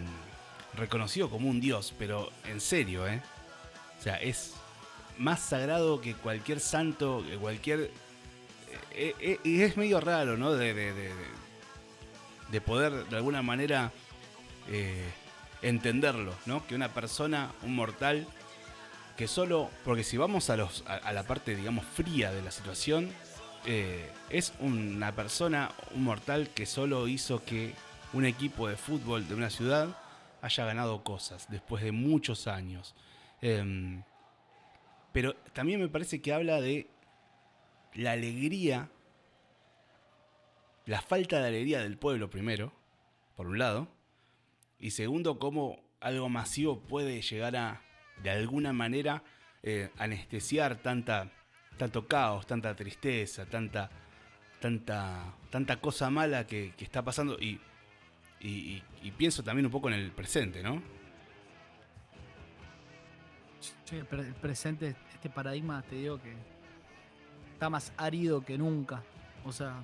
reconocido 0.74 1.28
como 1.28 1.48
un 1.48 1.61
dios, 1.61 1.92
pero 1.98 2.30
en 2.44 2.61
serio, 2.61 3.06
¿eh? 3.08 3.20
O 3.98 4.02
sea, 4.02 4.14
es 4.16 4.52
más 5.16 5.40
sagrado 5.40 6.00
que 6.00 6.14
cualquier 6.14 6.61
santo, 6.61 7.24
que 7.28 7.37
cualquier. 7.37 7.90
eh, 8.92 9.14
eh, 9.18 9.40
y 9.42 9.62
es 9.62 9.76
medio 9.76 10.00
raro, 10.00 10.37
¿no? 10.37 10.52
De, 10.52 10.72
de- 10.74 10.92
de- 10.92 11.14
de- 11.14 11.38
de 12.52 12.61
poder 12.61 13.04
de 13.06 13.16
alguna 13.16 13.42
manera 13.42 13.90
eh, 14.68 15.04
entenderlo, 15.62 16.32
¿no? 16.46 16.64
Que 16.66 16.74
una 16.76 16.88
persona, 16.94 17.50
un 17.62 17.74
mortal, 17.74 18.26
que 19.16 19.26
solo, 19.26 19.68
porque 19.84 20.04
si 20.04 20.16
vamos 20.16 20.48
a, 20.50 20.56
los, 20.56 20.84
a, 20.87 20.94
a 20.94 21.12
la 21.12 21.24
parte, 21.24 21.56
digamos, 21.56 21.84
fría 21.84 22.30
de 22.30 22.40
la 22.42 22.50
situación, 22.52 23.11
eh, 23.66 24.10
es 24.30 24.52
una 24.60 25.12
persona, 25.14 25.70
un 25.94 26.04
mortal 26.04 26.48
que 26.48 26.66
solo 26.66 27.08
hizo 27.08 27.44
que 27.44 27.74
un 28.12 28.24
equipo 28.24 28.68
de 28.68 28.76
fútbol 28.76 29.28
de 29.28 29.34
una 29.34 29.50
ciudad 29.50 29.96
haya 30.40 30.64
ganado 30.64 31.02
cosas 31.02 31.46
después 31.50 31.82
de 31.82 31.92
muchos 31.92 32.46
años. 32.46 32.94
Em, 33.40 34.02
pero 35.12 35.34
también 35.52 35.80
me 35.80 35.88
parece 35.88 36.20
que 36.20 36.32
habla 36.32 36.60
de 36.60 36.88
la 37.94 38.12
alegría, 38.12 38.90
la 40.86 41.00
falta 41.02 41.40
de 41.40 41.48
alegría 41.48 41.80
del 41.80 41.98
pueblo 41.98 42.30
primero, 42.30 42.72
por 43.36 43.46
un 43.46 43.58
lado, 43.58 43.88
y 44.78 44.92
segundo, 44.92 45.38
cómo 45.38 45.80
algo 46.00 46.28
masivo 46.28 46.80
puede 46.80 47.20
llegar 47.22 47.56
a, 47.56 47.82
de 48.22 48.30
alguna 48.30 48.72
manera, 48.72 49.22
eh, 49.62 49.90
anestesiar 49.98 50.76
tanta, 50.76 51.32
tanto 51.78 52.06
caos, 52.06 52.46
tanta 52.46 52.74
tristeza, 52.74 53.46
tanta, 53.46 53.88
tanta, 54.60 55.32
tanta 55.50 55.80
cosa 55.80 56.10
mala 56.10 56.46
que, 56.46 56.74
que 56.76 56.84
está 56.84 57.02
pasando. 57.02 57.38
Y, 57.40 57.60
y, 58.40 58.82
pienso 59.16 59.42
también 59.42 59.66
un 59.66 59.72
poco 59.72 59.88
en 59.88 59.94
el 59.94 60.10
presente, 60.12 60.62
¿no? 60.62 60.82
Sí, 63.84 63.96
el, 63.96 64.04
pre- 64.06 64.20
el 64.28 64.34
presente, 64.34 64.94
este 65.12 65.30
paradigma, 65.30 65.82
te 65.82 65.96
digo 65.96 66.20
que 66.20 66.32
está 67.54 67.70
más 67.70 67.92
árido 67.96 68.44
que 68.44 68.56
nunca. 68.58 69.02
O 69.44 69.50
sea, 69.52 69.74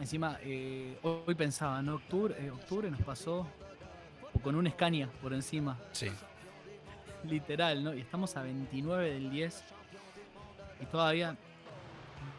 encima, 0.00 0.38
eh, 0.42 0.98
hoy, 1.02 1.20
hoy 1.26 1.34
pensaba, 1.34 1.82
¿no? 1.82 1.96
Octubre, 1.96 2.34
eh, 2.38 2.50
octubre 2.50 2.90
nos 2.90 3.02
pasó 3.02 3.46
con 4.42 4.54
un 4.54 4.70
Scania 4.70 5.10
por 5.20 5.32
encima, 5.34 5.78
Sí. 5.92 6.08
literal, 7.24 7.82
¿no? 7.82 7.92
Y 7.94 8.00
estamos 8.00 8.36
a 8.36 8.42
29 8.42 9.10
del 9.14 9.30
10 9.30 9.64
y 10.80 10.86
todavía 10.86 11.36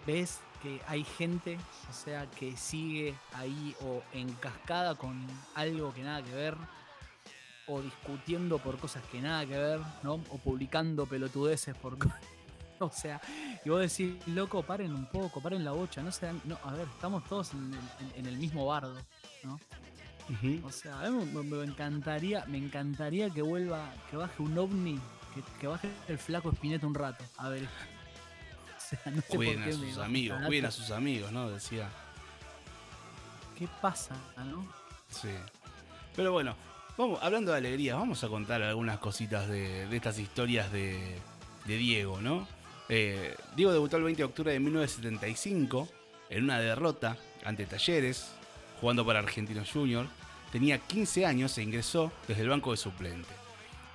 ves 0.05 0.39
que 0.61 0.81
hay 0.87 1.03
gente, 1.03 1.57
o 1.89 1.93
sea, 1.93 2.25
que 2.31 2.55
sigue 2.57 3.15
ahí 3.33 3.75
o 3.81 4.01
encascada 4.13 4.95
con 4.95 5.25
algo 5.55 5.93
que 5.93 6.01
nada 6.03 6.23
que 6.23 6.33
ver, 6.33 6.55
o 7.67 7.81
discutiendo 7.81 8.57
por 8.59 8.77
cosas 8.77 9.03
que 9.11 9.21
nada 9.21 9.45
que 9.45 9.57
ver, 9.57 9.79
¿no? 10.03 10.13
O 10.29 10.37
publicando 10.37 11.05
pelotudeces 11.05 11.75
por... 11.75 11.97
O 12.79 12.91
sea, 12.91 13.19
y 13.65 13.69
vos 13.71 13.79
decís, 13.81 14.13
loco, 14.27 14.61
paren 14.61 14.93
un 14.93 15.07
poco, 15.07 15.41
paren 15.41 15.65
la 15.65 15.71
bocha, 15.71 16.03
no 16.03 16.11
sean... 16.11 16.39
No, 16.45 16.59
a 16.63 16.73
ver, 16.73 16.87
estamos 16.87 17.23
todos 17.23 17.51
en 17.55 17.73
el, 17.73 17.79
en- 18.13 18.19
en 18.19 18.25
el 18.27 18.37
mismo 18.37 18.67
bardo, 18.67 18.95
¿no? 19.43 19.59
O 20.63 20.71
sea, 20.71 20.99
a 20.99 21.09
mí 21.09 21.25
me, 21.25 21.41
me 21.41 21.63
encantaría, 21.63 22.45
me 22.45 22.59
encantaría 22.59 23.31
que 23.31 23.41
vuelva, 23.41 23.91
que 24.11 24.17
baje 24.17 24.43
un 24.43 24.55
ovni, 24.59 24.99
que, 25.33 25.41
que 25.59 25.65
baje 25.65 25.89
el 26.07 26.19
flaco 26.19 26.51
Espineta 26.51 26.85
un 26.85 26.93
rato. 26.93 27.23
A 27.37 27.49
ver. 27.49 27.67
Sea, 28.89 28.99
no 29.05 29.21
sé 29.21 29.35
Cuiden 29.35 29.63
a 29.63 29.65
qué 29.65 29.73
sus 29.73 29.97
amigos, 29.97 30.41
cuiden 30.45 30.65
a 30.65 30.71
sus 30.71 30.91
amigos, 30.91 31.31
¿no? 31.31 31.49
Decía. 31.49 31.89
¿Qué 33.57 33.67
pasa, 33.81 34.15
no? 34.37 34.65
Sí. 35.09 35.29
Pero 36.15 36.31
bueno, 36.31 36.55
vamos, 36.97 37.19
hablando 37.21 37.51
de 37.51 37.57
alegría, 37.57 37.95
vamos 37.95 38.23
a 38.23 38.27
contar 38.27 38.61
algunas 38.61 38.99
cositas 38.99 39.47
de, 39.47 39.87
de 39.87 39.95
estas 39.95 40.19
historias 40.19 40.71
de, 40.71 41.19
de 41.65 41.77
Diego, 41.77 42.21
¿no? 42.21 42.47
Eh, 42.89 43.35
Diego 43.55 43.73
debutó 43.73 43.97
el 43.97 44.03
20 44.03 44.21
de 44.21 44.25
octubre 44.25 44.53
de 44.53 44.59
1975 44.59 45.89
en 46.29 46.43
una 46.43 46.59
derrota 46.59 47.17
ante 47.43 47.65
Talleres, 47.65 48.31
jugando 48.79 49.05
para 49.05 49.19
Argentinos 49.19 49.71
Junior. 49.71 50.07
Tenía 50.51 50.77
15 50.77 51.25
años 51.25 51.57
e 51.57 51.63
ingresó 51.63 52.11
desde 52.27 52.43
el 52.43 52.49
banco 52.49 52.71
de 52.71 52.77
suplente. 52.77 53.29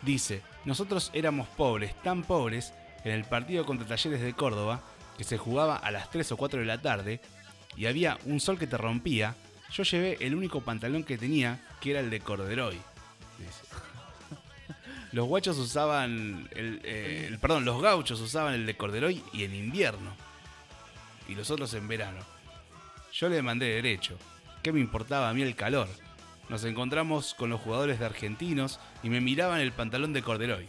Dice, 0.02 0.42
nosotros 0.64 1.10
éramos 1.14 1.48
pobres, 1.48 1.94
tan 2.02 2.22
pobres, 2.24 2.74
en 3.04 3.12
el 3.12 3.24
partido 3.24 3.66
contra 3.66 3.86
Talleres 3.86 4.20
de 4.20 4.32
Córdoba, 4.34 4.80
que 5.18 5.24
se 5.24 5.38
jugaba 5.38 5.76
a 5.76 5.90
las 5.90 6.10
3 6.10 6.32
o 6.32 6.36
4 6.36 6.60
de 6.60 6.66
la 6.66 6.80
tarde, 6.80 7.20
y 7.76 7.86
había 7.86 8.18
un 8.24 8.40
sol 8.40 8.58
que 8.58 8.66
te 8.66 8.76
rompía, 8.76 9.34
yo 9.72 9.82
llevé 9.82 10.18
el 10.20 10.34
único 10.34 10.60
pantalón 10.60 11.04
que 11.04 11.18
tenía, 11.18 11.60
que 11.80 11.92
era 11.92 12.00
el 12.00 12.10
de 12.10 12.20
corderoy. 12.20 12.76
Los 15.12 15.26
guachos 15.26 15.58
usaban 15.58 16.48
el, 16.52 16.80
eh, 16.84 17.26
el- 17.28 17.38
perdón, 17.38 17.66
los 17.66 17.82
gauchos 17.82 18.18
usaban 18.20 18.54
el 18.54 18.64
de 18.64 18.76
corderoy 18.76 19.22
y 19.32 19.44
en 19.44 19.54
invierno. 19.54 20.14
Y 21.28 21.34
los 21.34 21.50
otros 21.50 21.74
en 21.74 21.86
verano. 21.86 22.20
Yo 23.12 23.28
le 23.28 23.42
mandé 23.42 23.66
derecho. 23.66 24.16
¿Qué 24.62 24.72
me 24.72 24.80
importaba 24.80 25.28
a 25.28 25.34
mí 25.34 25.42
el 25.42 25.54
calor? 25.54 25.88
Nos 26.48 26.64
encontramos 26.64 27.34
con 27.34 27.50
los 27.50 27.60
jugadores 27.60 27.98
de 27.98 28.06
argentinos 28.06 28.80
y 29.02 29.10
me 29.10 29.20
miraban 29.20 29.60
el 29.60 29.72
pantalón 29.72 30.14
de 30.14 30.22
corderoy. 30.22 30.66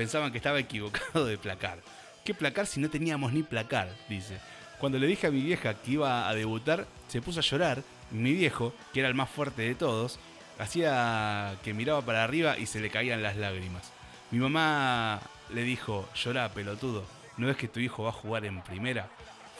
Pensaban 0.00 0.32
que 0.32 0.38
estaba 0.38 0.58
equivocado 0.58 1.26
de 1.26 1.36
placar. 1.36 1.78
¿Qué 2.24 2.32
placar 2.32 2.66
si 2.66 2.80
no 2.80 2.88
teníamos 2.88 3.34
ni 3.34 3.42
placar? 3.42 3.94
Dice. 4.08 4.40
Cuando 4.78 4.98
le 4.98 5.06
dije 5.06 5.26
a 5.26 5.30
mi 5.30 5.42
vieja 5.42 5.74
que 5.74 5.90
iba 5.90 6.26
a 6.26 6.34
debutar, 6.34 6.86
se 7.08 7.20
puso 7.20 7.40
a 7.40 7.42
llorar. 7.42 7.82
Mi 8.10 8.32
viejo, 8.32 8.72
que 8.94 9.00
era 9.00 9.10
el 9.10 9.14
más 9.14 9.28
fuerte 9.28 9.60
de 9.60 9.74
todos, 9.74 10.18
hacía 10.58 11.54
que 11.62 11.74
miraba 11.74 12.00
para 12.00 12.24
arriba 12.24 12.56
y 12.56 12.64
se 12.64 12.80
le 12.80 12.88
caían 12.88 13.22
las 13.22 13.36
lágrimas. 13.36 13.92
Mi 14.30 14.38
mamá 14.38 15.20
le 15.52 15.64
dijo, 15.64 16.08
llorá, 16.14 16.48
pelotudo, 16.48 17.04
¿no 17.36 17.48
ves 17.48 17.58
que 17.58 17.68
tu 17.68 17.78
hijo 17.78 18.04
va 18.04 18.08
a 18.08 18.12
jugar 18.12 18.46
en 18.46 18.62
primera? 18.62 19.06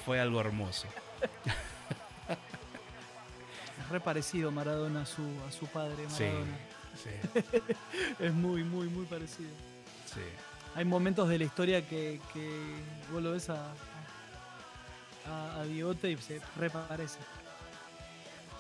Fue 0.07 0.21
algo 0.21 0.41
hermoso. 0.41 0.87
Es 3.79 3.89
re 3.91 4.01
parecido 4.01 4.51
Maradona 4.51 5.03
a 5.03 5.07
su, 5.07 5.21
a 5.47 5.53
su 5.53 5.67
padre, 5.67 6.03
Sí, 6.09 6.25
Maradona. 6.25 6.57
sí, 6.97 7.11
Es 8.25 8.33
muy, 8.33 8.65
muy, 8.65 8.89
muy 8.89 9.05
parecido. 9.05 9.51
Sí. 10.15 10.21
Hay 10.75 10.85
momentos 10.85 11.29
de 11.29 11.39
la 11.39 11.45
historia 11.45 11.87
que, 11.87 12.21
que 12.33 12.61
vos 13.13 13.23
lo 13.23 13.33
ves 13.33 13.51
a, 13.51 13.73
a, 15.27 15.61
a 15.61 15.65
Diegote 15.65 16.13
y 16.13 16.17
se 16.17 16.41
reparece. 16.57 17.19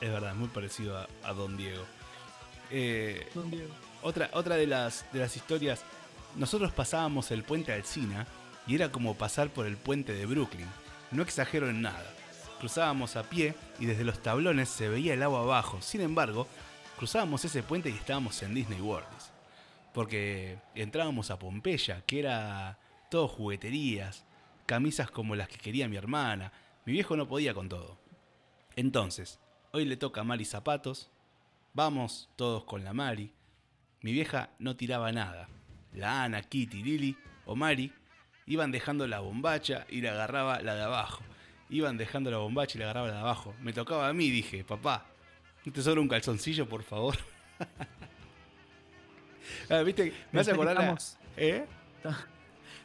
Es 0.00 0.10
verdad, 0.10 0.34
muy 0.34 0.48
parecido 0.48 0.98
a, 0.98 1.06
a 1.22 1.32
Don 1.32 1.56
Diego. 1.56 1.84
Eh, 2.70 3.28
Don 3.34 3.50
Diego. 3.50 3.72
otra, 4.02 4.30
otra 4.32 4.56
de 4.56 4.66
las, 4.66 5.04
de 5.12 5.20
las 5.20 5.36
historias, 5.36 5.82
nosotros 6.36 6.72
pasábamos 6.72 7.30
el 7.30 7.42
puente 7.44 7.72
Alsina 7.72 8.26
y 8.66 8.74
era 8.74 8.90
como 8.90 9.14
pasar 9.14 9.50
por 9.50 9.66
el 9.66 9.76
puente 9.76 10.12
de 10.12 10.26
Brooklyn. 10.26 10.68
No 11.10 11.22
exagero 11.22 11.68
en 11.68 11.82
nada. 11.82 12.06
Cruzábamos 12.58 13.16
a 13.16 13.22
pie 13.22 13.54
y 13.78 13.86
desde 13.86 14.04
los 14.04 14.20
tablones 14.22 14.68
se 14.68 14.88
veía 14.88 15.14
el 15.14 15.22
agua 15.22 15.40
abajo. 15.40 15.80
Sin 15.80 16.00
embargo, 16.00 16.46
cruzábamos 16.98 17.44
ese 17.44 17.62
puente 17.62 17.88
y 17.88 17.94
estábamos 17.94 18.42
en 18.42 18.54
Disney 18.54 18.80
World. 18.80 19.06
Porque 19.92 20.58
entrábamos 20.74 21.30
a 21.30 21.38
Pompeya, 21.38 22.02
que 22.06 22.20
era 22.20 22.78
todo 23.10 23.28
jugueterías, 23.28 24.24
camisas 24.66 25.10
como 25.10 25.34
las 25.34 25.48
que 25.48 25.58
quería 25.58 25.88
mi 25.88 25.96
hermana. 25.96 26.52
Mi 26.86 26.92
viejo 26.92 27.16
no 27.16 27.26
podía 27.26 27.54
con 27.54 27.68
todo. 27.68 27.98
Entonces, 28.76 29.40
hoy 29.72 29.84
le 29.84 29.96
toca 29.96 30.20
a 30.20 30.24
Mari 30.24 30.44
zapatos. 30.44 31.10
Vamos 31.74 32.30
todos 32.36 32.64
con 32.64 32.84
la 32.84 32.92
Mari. 32.92 33.32
Mi 34.02 34.12
vieja 34.12 34.50
no 34.58 34.76
tiraba 34.76 35.12
nada. 35.12 35.48
La 35.92 36.22
Ana, 36.22 36.42
Kitty, 36.42 36.82
Lili 36.82 37.16
o 37.46 37.56
Mari 37.56 37.92
iban 38.46 38.70
dejando 38.70 39.06
la 39.06 39.20
bombacha 39.20 39.86
y 39.88 40.00
le 40.00 40.08
agarraba 40.08 40.60
la 40.60 40.74
de 40.74 40.82
abajo. 40.82 41.22
Iban 41.68 41.96
dejando 41.96 42.30
la 42.30 42.38
bombacha 42.38 42.76
y 42.76 42.78
le 42.78 42.84
agarraba 42.84 43.08
la 43.08 43.14
de 43.14 43.20
abajo. 43.20 43.54
Me 43.60 43.72
tocaba 43.72 44.08
a 44.08 44.12
mí, 44.12 44.30
dije, 44.30 44.64
papá, 44.64 45.06
¿no 45.64 45.72
te 45.72 45.82
sobra 45.82 46.00
un 46.00 46.08
calzoncillo, 46.08 46.68
por 46.68 46.82
favor? 46.82 47.16
Ah, 49.70 49.82
¿Viste? 49.82 50.12
Me 50.32 50.40
hace 50.40 50.52
acordar 50.52 50.74
la- 50.76 50.80
estamos- 50.82 51.16
¿Eh? 51.36 51.66
Ta- 52.02 52.26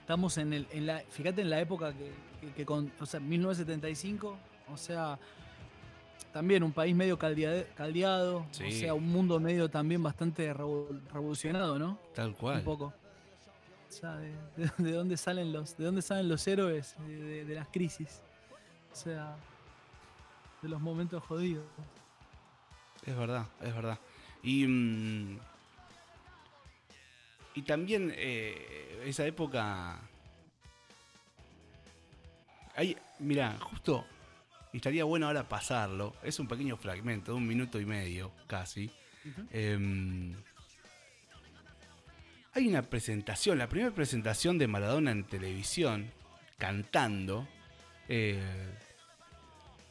Estamos 0.02 0.38
en 0.38 0.54
el, 0.54 0.68
en 0.72 0.86
la, 0.86 1.00
fíjate 1.10 1.42
en 1.42 1.50
la 1.50 1.60
época 1.60 1.92
que, 1.94 2.12
que- 2.40 2.54
que 2.54 2.66
con, 2.66 2.92
o 3.00 3.06
sea, 3.08 3.20
1975, 3.20 4.38
o 4.72 4.78
sea, 4.78 5.18
también 6.32 6.62
un 6.64 6.72
país 6.74 6.96
medio 6.96 7.18
caldeade- 7.18 7.66
caldeado, 7.76 8.46
Sí. 8.52 8.66
o 8.68 8.72
sea, 8.72 8.94
un 8.94 9.08
mundo 9.12 9.40
medio 9.40 9.68
también 9.70 10.04
bastante 10.04 10.54
revo- 10.54 11.02
revolucionado, 11.12 11.80
¿no? 11.80 11.98
Tal 12.14 12.36
cual. 12.36 12.60
Un 12.60 12.64
poco. 12.64 12.94
O 13.90 13.92
sea, 13.92 14.16
de, 14.18 14.32
de- 14.58 14.72
de 14.78 14.92
dónde 14.92 15.18
salen 15.18 15.52
los, 15.52 15.76
de 15.76 15.86
dónde 15.86 16.02
salen 16.04 16.30
los 16.30 16.46
héroes 16.48 16.96
de, 17.08 17.18
de- 17.18 17.46
de 17.46 17.56
las 17.56 17.68
crisis, 17.70 18.22
o 18.92 18.96
sea, 18.96 19.36
de 20.62 20.70
los 20.70 20.80
momentos 20.82 21.24
jodidos. 21.24 21.66
Es 23.06 23.18
verdad, 23.18 23.48
es 23.62 23.74
verdad. 23.74 23.98
Y. 24.44 24.68
mm, 24.68 25.40
y 27.56 27.62
también 27.62 28.14
eh, 28.16 29.02
esa 29.06 29.26
época. 29.26 30.00
Hay, 32.76 32.98
mira, 33.20 33.58
justo. 33.60 34.06
Y 34.74 34.78
estaría 34.78 35.06
bueno 35.06 35.28
ahora 35.28 35.48
pasarlo. 35.48 36.16
Es 36.22 36.40
un 36.40 36.48
pequeño 36.48 36.76
fragmento, 36.76 37.32
de 37.32 37.38
un 37.38 37.48
minuto 37.48 37.80
y 37.80 37.86
medio, 37.86 38.32
casi. 38.48 38.92
Em, 39.52 40.36
hay 42.54 42.68
una 42.68 42.84
presentación, 42.84 43.58
la 43.58 43.70
primera 43.70 43.92
presentación 43.96 44.58
de 44.58 44.68
Maradona 44.68 45.12
en 45.12 45.24
televisión, 45.24 46.12
cantando. 46.58 47.48
eh, 48.10 48.44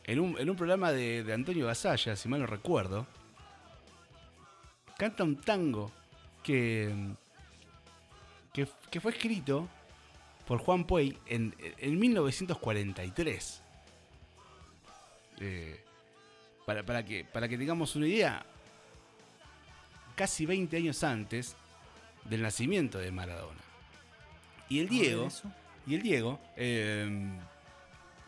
en 0.07 0.21
un, 0.21 0.39
en 0.39 0.51
un 0.51 0.57
programa 0.57 0.93
de, 0.93 1.25
de 1.25 1.33
Antonio 1.33 1.67
Gasalla, 1.67 2.15
si 2.15 2.29
mal 2.29 2.41
no 2.41 2.47
recuerdo, 2.47 3.07
canta 4.99 5.25
un 5.25 5.41
tango 5.41 5.91
que, 6.43 6.93
que, 8.55 8.67
que 8.91 9.01
fue 9.01 9.13
escrito 9.13 9.69
por 10.47 10.59
Juan 10.61 10.85
Puey 10.85 11.19
en, 11.27 11.55
en 11.79 11.99
1943. 11.99 13.63
Eh, 15.41 15.81
para, 16.65 16.83
para, 16.85 17.05
que, 17.05 17.25
para 17.25 17.49
que 17.49 17.59
tengamos 17.59 17.95
una 17.97 18.07
idea, 18.07 18.47
casi 20.15 20.47
20 20.47 20.77
años 20.77 21.03
antes 21.05 21.57
del 22.25 22.43
nacimiento 22.43 22.99
de 22.99 23.11
Maradona. 23.11 23.61
Y 24.69 24.79
el 24.81 24.89
Diego, 24.89 25.25
y 25.87 25.95
el 25.95 26.03
Diego, 26.03 26.41
eh, 26.57 27.03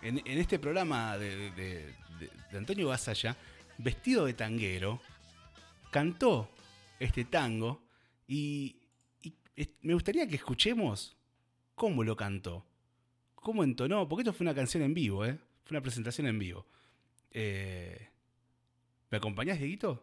en, 0.02 0.22
en 0.24 0.38
este 0.38 0.58
programa 0.58 1.16
de, 1.16 1.50
de- 1.52 1.94
de- 2.18 2.30
de 2.50 2.58
Antonio 2.58 2.88
Gasalla, 2.88 3.36
vestido 3.78 4.26
de 4.26 4.34
tanguero, 4.34 5.00
cantó 5.90 6.50
este 7.00 7.24
tango 7.24 7.80
y, 8.28 8.76
me 9.82 9.94
gustaría 9.94 10.26
que 10.26 10.36
escuchemos 10.36 11.16
cómo 11.74 12.04
lo 12.04 12.16
cantó, 12.16 12.64
cómo 13.34 13.64
entonó, 13.64 14.08
porque 14.08 14.22
esto 14.22 14.32
fue 14.32 14.44
una 14.44 14.54
canción 14.54 14.82
en 14.82 14.94
vivo, 14.94 15.24
¿eh? 15.24 15.38
fue 15.64 15.76
una 15.76 15.82
presentación 15.82 16.26
en 16.26 16.38
vivo. 16.38 16.66
Eh, 17.30 18.08
¿Me 19.10 19.18
acompañás, 19.18 19.58
Dieguito? 19.58 20.02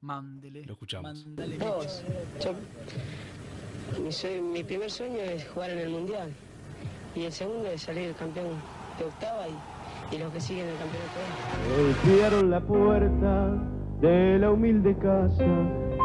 Mándele. 0.00 0.64
Lo 0.64 0.72
escuchamos. 0.72 1.26
Yo- 2.42 2.54
mi, 4.40 4.62
primer 4.64 4.90
sueño 4.90 5.18
es 5.18 5.46
jugar 5.48 5.70
en 5.70 5.78
el 5.78 5.90
Mundial. 5.90 6.32
Y 7.14 7.24
el 7.24 7.32
segundo 7.32 7.66
es 7.68 7.82
salir 7.82 8.14
campeón 8.14 8.48
de 8.98 9.04
octava 9.04 9.46
y, 9.48 10.14
y 10.14 10.18
los 10.18 10.32
que 10.32 10.40
siguen 10.40 10.68
el 10.68 10.76
campeonato. 10.76 11.20
Golpearon 11.76 12.50
la 12.50 12.60
puerta 12.60 13.48
de 14.00 14.38
la 14.38 14.50
humilde 14.52 14.96
casa, 14.98 15.44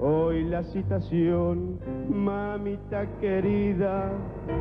hoy 0.00 0.44
la 0.44 0.62
citación, 0.64 1.78
mamita 2.08 3.06
querida, 3.20 4.10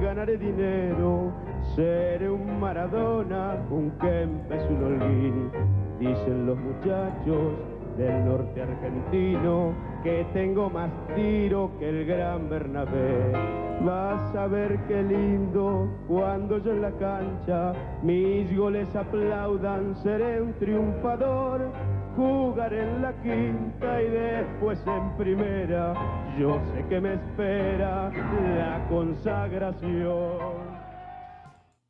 ganaré 0.02 0.38
dinero, 0.38 1.34
seré 1.76 2.30
un 2.30 2.60
Maradona, 2.60 3.58
un 3.70 3.92
Kempes, 4.00 4.64
un 4.70 4.84
Holguín, 4.84 5.52
dicen 6.00 6.46
los 6.46 6.58
muchachos 6.58 7.54
del 7.98 8.26
norte 8.26 8.62
argentino 8.62 9.74
que 10.04 10.26
tengo 10.34 10.70
más 10.70 10.92
tiro 11.16 11.72
que 11.80 11.90
el 11.90 12.06
gran 12.06 12.50
Bernabé. 12.50 13.32
Vas 13.84 14.36
a 14.36 14.48
ver 14.48 14.80
qué 14.88 15.04
lindo 15.04 15.90
cuando 16.08 16.58
yo 16.58 16.72
en 16.72 16.82
la 16.82 16.92
cancha 16.92 17.74
mis 18.02 18.56
goles 18.56 18.94
aplaudan, 18.96 19.96
seré 20.04 20.42
un 20.42 20.54
triunfador. 20.54 21.72
Jugaré 22.16 22.82
en 22.84 23.02
la 23.02 23.12
quinta 23.24 24.02
y 24.02 24.10
después 24.10 24.80
en 24.86 25.18
primera. 25.18 25.94
Yo 26.40 26.62
sé 26.74 26.86
que 26.88 27.02
me 27.02 27.14
espera 27.16 28.10
la 28.10 28.86
consagración. 28.88 30.74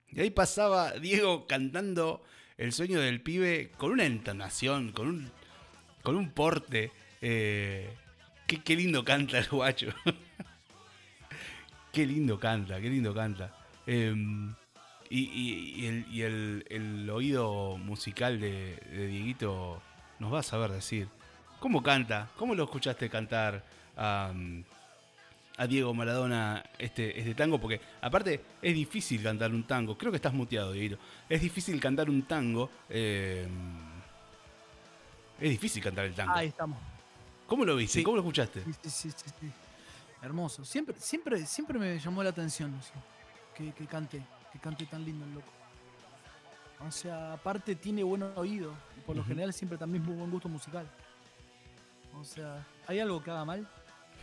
Y 0.08 0.22
ahí 0.22 0.30
pasaba 0.30 0.92
Diego 0.94 1.46
cantando 1.48 2.24
El 2.58 2.72
sueño 2.72 3.00
del 3.02 3.22
pibe 3.22 3.72
con 3.78 3.92
una 3.92 4.06
entonación, 4.06 4.92
con 4.92 5.08
un, 5.08 5.32
con 6.04 6.16
un 6.16 6.30
porte. 6.30 6.92
eh, 7.22 7.90
qué, 8.48 8.76
lindo 8.76 9.04
canta 9.04 9.40
el 9.40 9.48
guacho. 9.50 9.88
qué 11.92 12.06
lindo 12.06 12.40
canta, 12.40 12.80
qué 12.80 12.90
lindo 12.90 13.14
canta. 13.14 13.54
Y 13.86 14.50
y- 15.10 15.74
y 15.78 15.86
el, 15.88 16.06
y 16.12 16.22
el- 16.22 16.66
el 16.70 17.10
oído 17.10 17.78
musical 17.78 18.40
de, 18.40 18.78
de 18.92 19.08
Dieguito 19.08 19.82
nos 20.20 20.34
va 20.34 20.40
a 20.40 20.44
saber 20.44 20.72
decir. 20.72 21.08
¿Cómo 21.60 21.82
canta? 21.82 22.30
¿Cómo 22.38 22.56
lo 22.56 22.66
escuchaste 22.66 23.10
cantar 23.10 23.64
a, 23.96 24.34
a 25.58 25.68
Diego 25.68 25.94
Maradona 25.94 26.64
este, 26.78 27.18
este 27.18 27.34
tango? 27.36 27.60
Porque 27.60 27.80
aparte 28.02 28.44
es 28.62 28.74
difícil 28.74 29.24
cantar 29.24 29.52
un 29.52 29.64
tango. 29.66 29.98
Creo 29.98 30.12
que 30.12 30.18
estás 30.18 30.34
muteado, 30.34 30.74
Dieguito. 30.74 30.98
Es 31.30 31.42
difícil 31.42 31.80
cantar 31.80 32.10
un 32.10 32.24
tango. 32.24 32.70
eh, 32.90 33.48
es 35.40 35.50
difícil 35.50 35.84
cantar 35.84 36.06
el 36.06 36.14
tango. 36.14 36.34
Ahí 36.34 36.48
estamos. 36.48 36.78
¿Cómo 37.48 37.66
lo 37.66 37.76
viste? 37.76 38.00
Sí. 38.00 38.04
¿Cómo 38.04 38.18
lo 38.18 38.22
escuchaste? 38.24 38.64
Sí, 38.64 38.72
sí, 38.84 39.12
sí, 39.12 39.30
sí. 39.40 39.52
Hermoso. 40.22 40.64
Siempre, 40.64 40.96
siempre, 41.00 41.46
siempre 41.46 41.78
me 41.78 42.00
llamó 42.00 42.24
la 42.24 42.30
atención 42.30 42.74
que, 43.56 43.74
que 43.74 43.86
cante, 43.86 44.22
que 44.52 44.60
cante 44.60 44.86
tan 44.86 45.04
lindo 45.04 45.26
el 45.26 45.34
loco. 45.34 45.52
O 46.88 46.92
sea, 46.92 47.34
aparte 47.34 47.76
tiene 47.76 48.04
buen 48.04 48.24
oído. 48.24 48.74
Por 49.06 49.16
lo 49.16 49.24
general 49.24 49.54
siempre 49.54 49.78
también 49.78 50.04
muy 50.04 50.16
buen 50.16 50.32
gusto 50.32 50.48
musical. 50.50 50.86
O 52.20 52.24
sea, 52.24 52.66
¿hay 52.88 53.00
algo 53.00 53.22
que 53.24 53.32
haga 53.32 53.46
mal? 53.46 53.68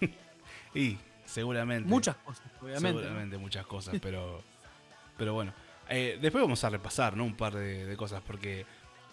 Y 0.74 0.96
seguramente. 1.24 1.88
Muchas 1.88 2.16
cosas, 2.16 2.44
obviamente. 2.60 2.92
¿no? 2.92 2.98
Seguramente 3.00 3.38
muchas 3.38 3.66
cosas, 3.66 3.96
pero, 4.00 4.42
pero 5.18 5.34
bueno. 5.34 5.52
Eh, 5.88 6.18
después 6.20 6.42
vamos 6.42 6.62
a 6.64 6.70
repasar, 6.70 7.16
¿no? 7.16 7.24
Un 7.24 7.36
par 7.36 7.54
de, 7.54 7.84
de 7.86 7.96
cosas, 7.96 8.22
porque 8.26 8.64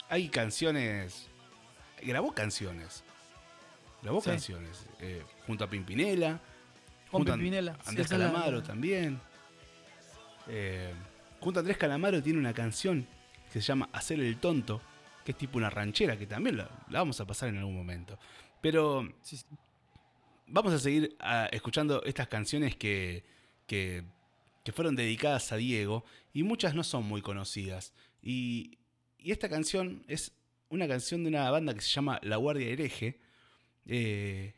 hay 0.09 0.29
canciones. 0.29 1.27
Grabó 2.01 2.31
canciones. 2.33 3.03
Grabó 4.03 4.21
Sí. 4.21 4.29
canciones. 4.29 4.85
eh, 4.99 5.23
junto 5.47 5.63
a 5.63 5.69
Pimpinela. 5.69 6.39
Con 7.09 7.19
junto 7.21 7.31
a 7.33 7.35
Pimpinela, 7.35 7.73
sí, 7.81 7.89
Andrés 7.89 8.11
la- 8.11 8.17
Calamaro 8.17 8.61
también. 8.63 9.19
Eh, 10.47 10.93
junto 11.39 11.59
a 11.59 11.61
Andrés 11.61 11.77
Calamaro 11.77 12.21
tiene 12.21 12.39
una 12.39 12.53
canción 12.53 13.07
que 13.51 13.59
se 13.61 13.67
llama 13.67 13.89
Hacer 13.93 14.19
el 14.19 14.37
tonto, 14.37 14.81
que 15.27 15.33
es 15.33 15.37
tipo 15.37 15.57
una 15.57 15.69
ranchera, 15.69 16.17
que 16.17 16.25
también 16.25 16.55
la, 16.55 16.69
la 16.89 16.99
vamos 16.99 17.19
a 17.19 17.27
pasar 17.27 17.49
en 17.49 17.57
algún 17.57 17.75
momento. 17.75 18.17
Pero 18.61 19.13
Sí, 19.21 19.35
sí. 19.35 19.45
vamos 20.47 20.71
a 20.71 20.79
seguir 20.79 21.17
ah, 21.19 21.49
escuchando 21.51 22.01
estas 22.05 22.29
canciones 22.29 22.77
que, 22.77 23.25
que, 23.65 24.05
que 24.63 24.71
fueron 24.71 24.95
dedicadas 24.95 25.51
a 25.51 25.57
Diego 25.57 26.05
y 26.31 26.43
muchas 26.43 26.75
no 26.75 26.83
son 26.85 27.03
muy 27.03 27.21
conocidas. 27.21 27.93
Y, 28.21 28.77
y 29.17 29.33
esta 29.33 29.49
canción 29.49 30.05
es 30.07 30.31
una 30.69 30.87
canción 30.87 31.23
de 31.23 31.27
una 31.27 31.51
banda 31.51 31.73
que 31.73 31.81
se 31.81 31.89
llama 31.89 32.21
La 32.23 32.37
Guardia 32.37 32.69
Hereje, 32.69 33.19
eh, 33.85 34.53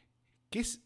que 0.51 0.59
es 0.59 0.83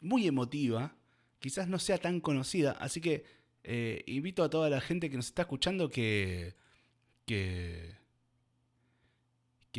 muy 0.00 0.28
emotiva, 0.28 0.94
quizás 1.40 1.66
no 1.66 1.80
sea 1.80 1.98
tan 1.98 2.20
conocida, 2.20 2.76
así 2.78 3.00
que 3.00 3.24
eh, 3.64 4.04
invito 4.06 4.44
a 4.44 4.48
toda 4.48 4.70
la 4.70 4.80
gente 4.80 5.10
que 5.10 5.16
nos 5.16 5.26
está 5.26 5.42
escuchando 5.42 5.90
que... 5.90 6.54
que 7.26 8.03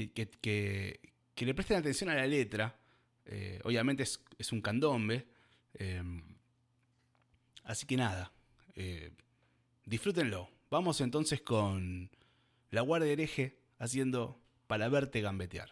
que, 0.04 0.30
que- 0.30 1.00
le 1.46 1.54
presten 1.54 1.78
atención 1.78 2.10
a 2.10 2.16
la 2.16 2.28
letra. 2.28 2.78
Eh, 3.26 3.60
obviamente 3.64 4.04
es, 4.04 4.24
es 4.38 4.52
un 4.52 4.62
candombe. 4.62 5.26
eh, 5.76 6.04
así 7.64 7.86
que 7.86 7.98
nada. 7.98 8.32
eh, 8.76 9.12
disfrútenlo. 9.86 10.50
Vamos 10.70 11.00
entonces 11.02 11.42
con 11.42 12.10
La 12.72 12.82
Guardia 12.82 13.12
Hereje 13.12 13.58
haciendo 13.80 14.42
Para 14.68 14.90
verte 14.90 15.22
gambetear. 15.22 15.72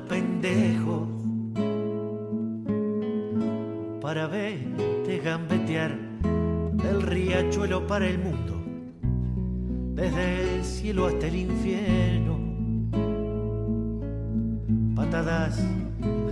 para 7.91 8.07
el 8.07 8.19
mundo, 8.19 8.53
desde 9.95 10.55
el 10.55 10.63
cielo 10.63 11.07
hasta 11.07 11.27
el 11.27 11.35
infierno. 11.35 12.39
Patadas 14.95 15.59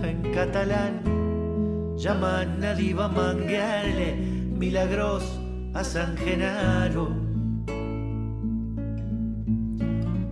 en 0.02 0.22
catalán 0.32 1.02
llaman 1.98 2.64
a 2.64 2.72
Diva 2.72 3.08
manguearle 3.08 4.16
milagros 4.58 5.38
a 5.74 5.84
San 5.84 6.16
Genaro 6.16 7.10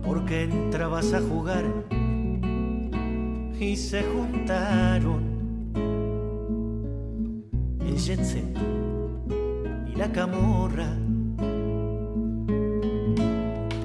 porque 0.03 0.45
entrabas 0.45 1.13
a 1.13 1.21
jugar 1.21 1.65
y 3.59 3.75
se 3.75 4.01
juntaron 4.01 5.21
el 7.85 7.97
jet 7.97 8.19
y 9.85 9.95
la 9.95 10.11
camorra 10.11 10.97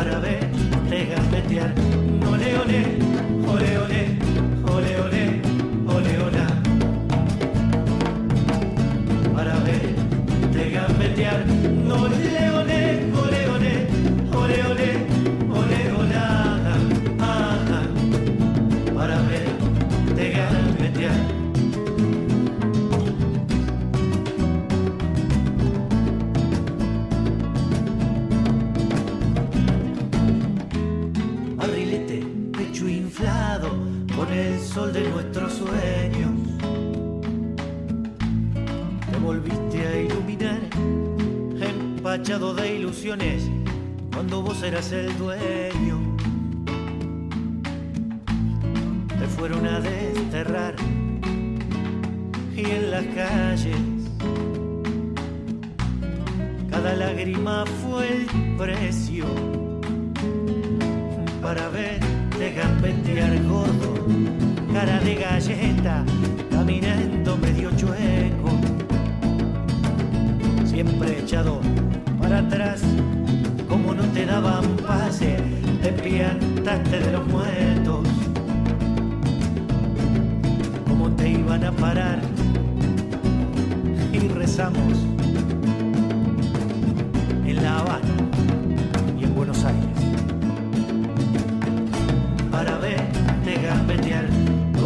árabe, 0.00 0.40
de 0.88 1.04
gambetear. 1.04 1.72
Ole, 2.32 2.58
ole, 2.62 2.80
ole, 3.52 3.78
ole, 3.78 4.02
ole, 4.72 4.92
ole, 5.04 5.22
ole, 5.94 6.12
ole. 6.26 6.44
Árabe, 9.36 9.76
de 10.54 10.70
gambetear. 10.70 11.69
Sol 34.72 34.92
de 34.92 35.08
nuestros 35.10 35.52
sueños. 35.54 36.30
Te 39.10 39.18
volviste 39.18 39.86
a 39.86 40.00
iluminar, 40.00 40.60
empachado 41.60 42.54
de 42.54 42.76
ilusiones, 42.76 43.50
cuando 44.12 44.42
vos 44.42 44.62
eras 44.62 44.92
el 44.92 45.16
dueño. 45.18 45.98
Te 49.18 49.26
fueron 49.26 49.66
a 49.66 49.80
desterrar 49.80 50.76
y 52.56 52.60
en 52.60 52.90
las 52.92 53.04
calles 53.06 53.76
cada 56.70 56.94
lágrima 56.94 57.64
fue 57.82 58.08
el 58.08 58.56
precio 58.56 59.26
para 61.42 61.68
verte 61.70 62.52
gambetear 62.52 63.42
gordo, 63.44 63.94
cara 64.72 65.00
de 65.00 65.14
galleta, 65.16 66.04
caminando 66.50 67.36
medio 67.36 67.70
chueco, 67.76 68.50
siempre 70.64 71.18
echado 71.18 71.60
para 72.20 72.38
atrás, 72.38 72.82
como 73.68 73.94
no 73.94 74.04
te 74.14 74.26
daban 74.26 74.64
pase, 74.86 75.38
te 75.82 75.92
piantaste 75.92 77.00
de 77.00 77.12
los 77.12 77.26
muertos, 77.26 78.06
como 80.86 81.10
te 81.10 81.30
iban 81.30 81.64
a 81.64 81.72
parar 81.72 82.20
y 84.12 84.18
rezamos 84.28 84.98
en 87.44 87.62
La 87.62 87.78
Habana 87.78 88.14
y 89.18 89.24
en 89.24 89.34
Buenos 89.34 89.64
Aires. 89.64 89.86
Para 92.52 92.76
verte 92.78 93.54
gambetear 93.62 94.49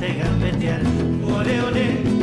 de 0.00 0.14
gambetear. 0.14 0.80
Ole, 1.24 1.62
ole. 1.62 2.17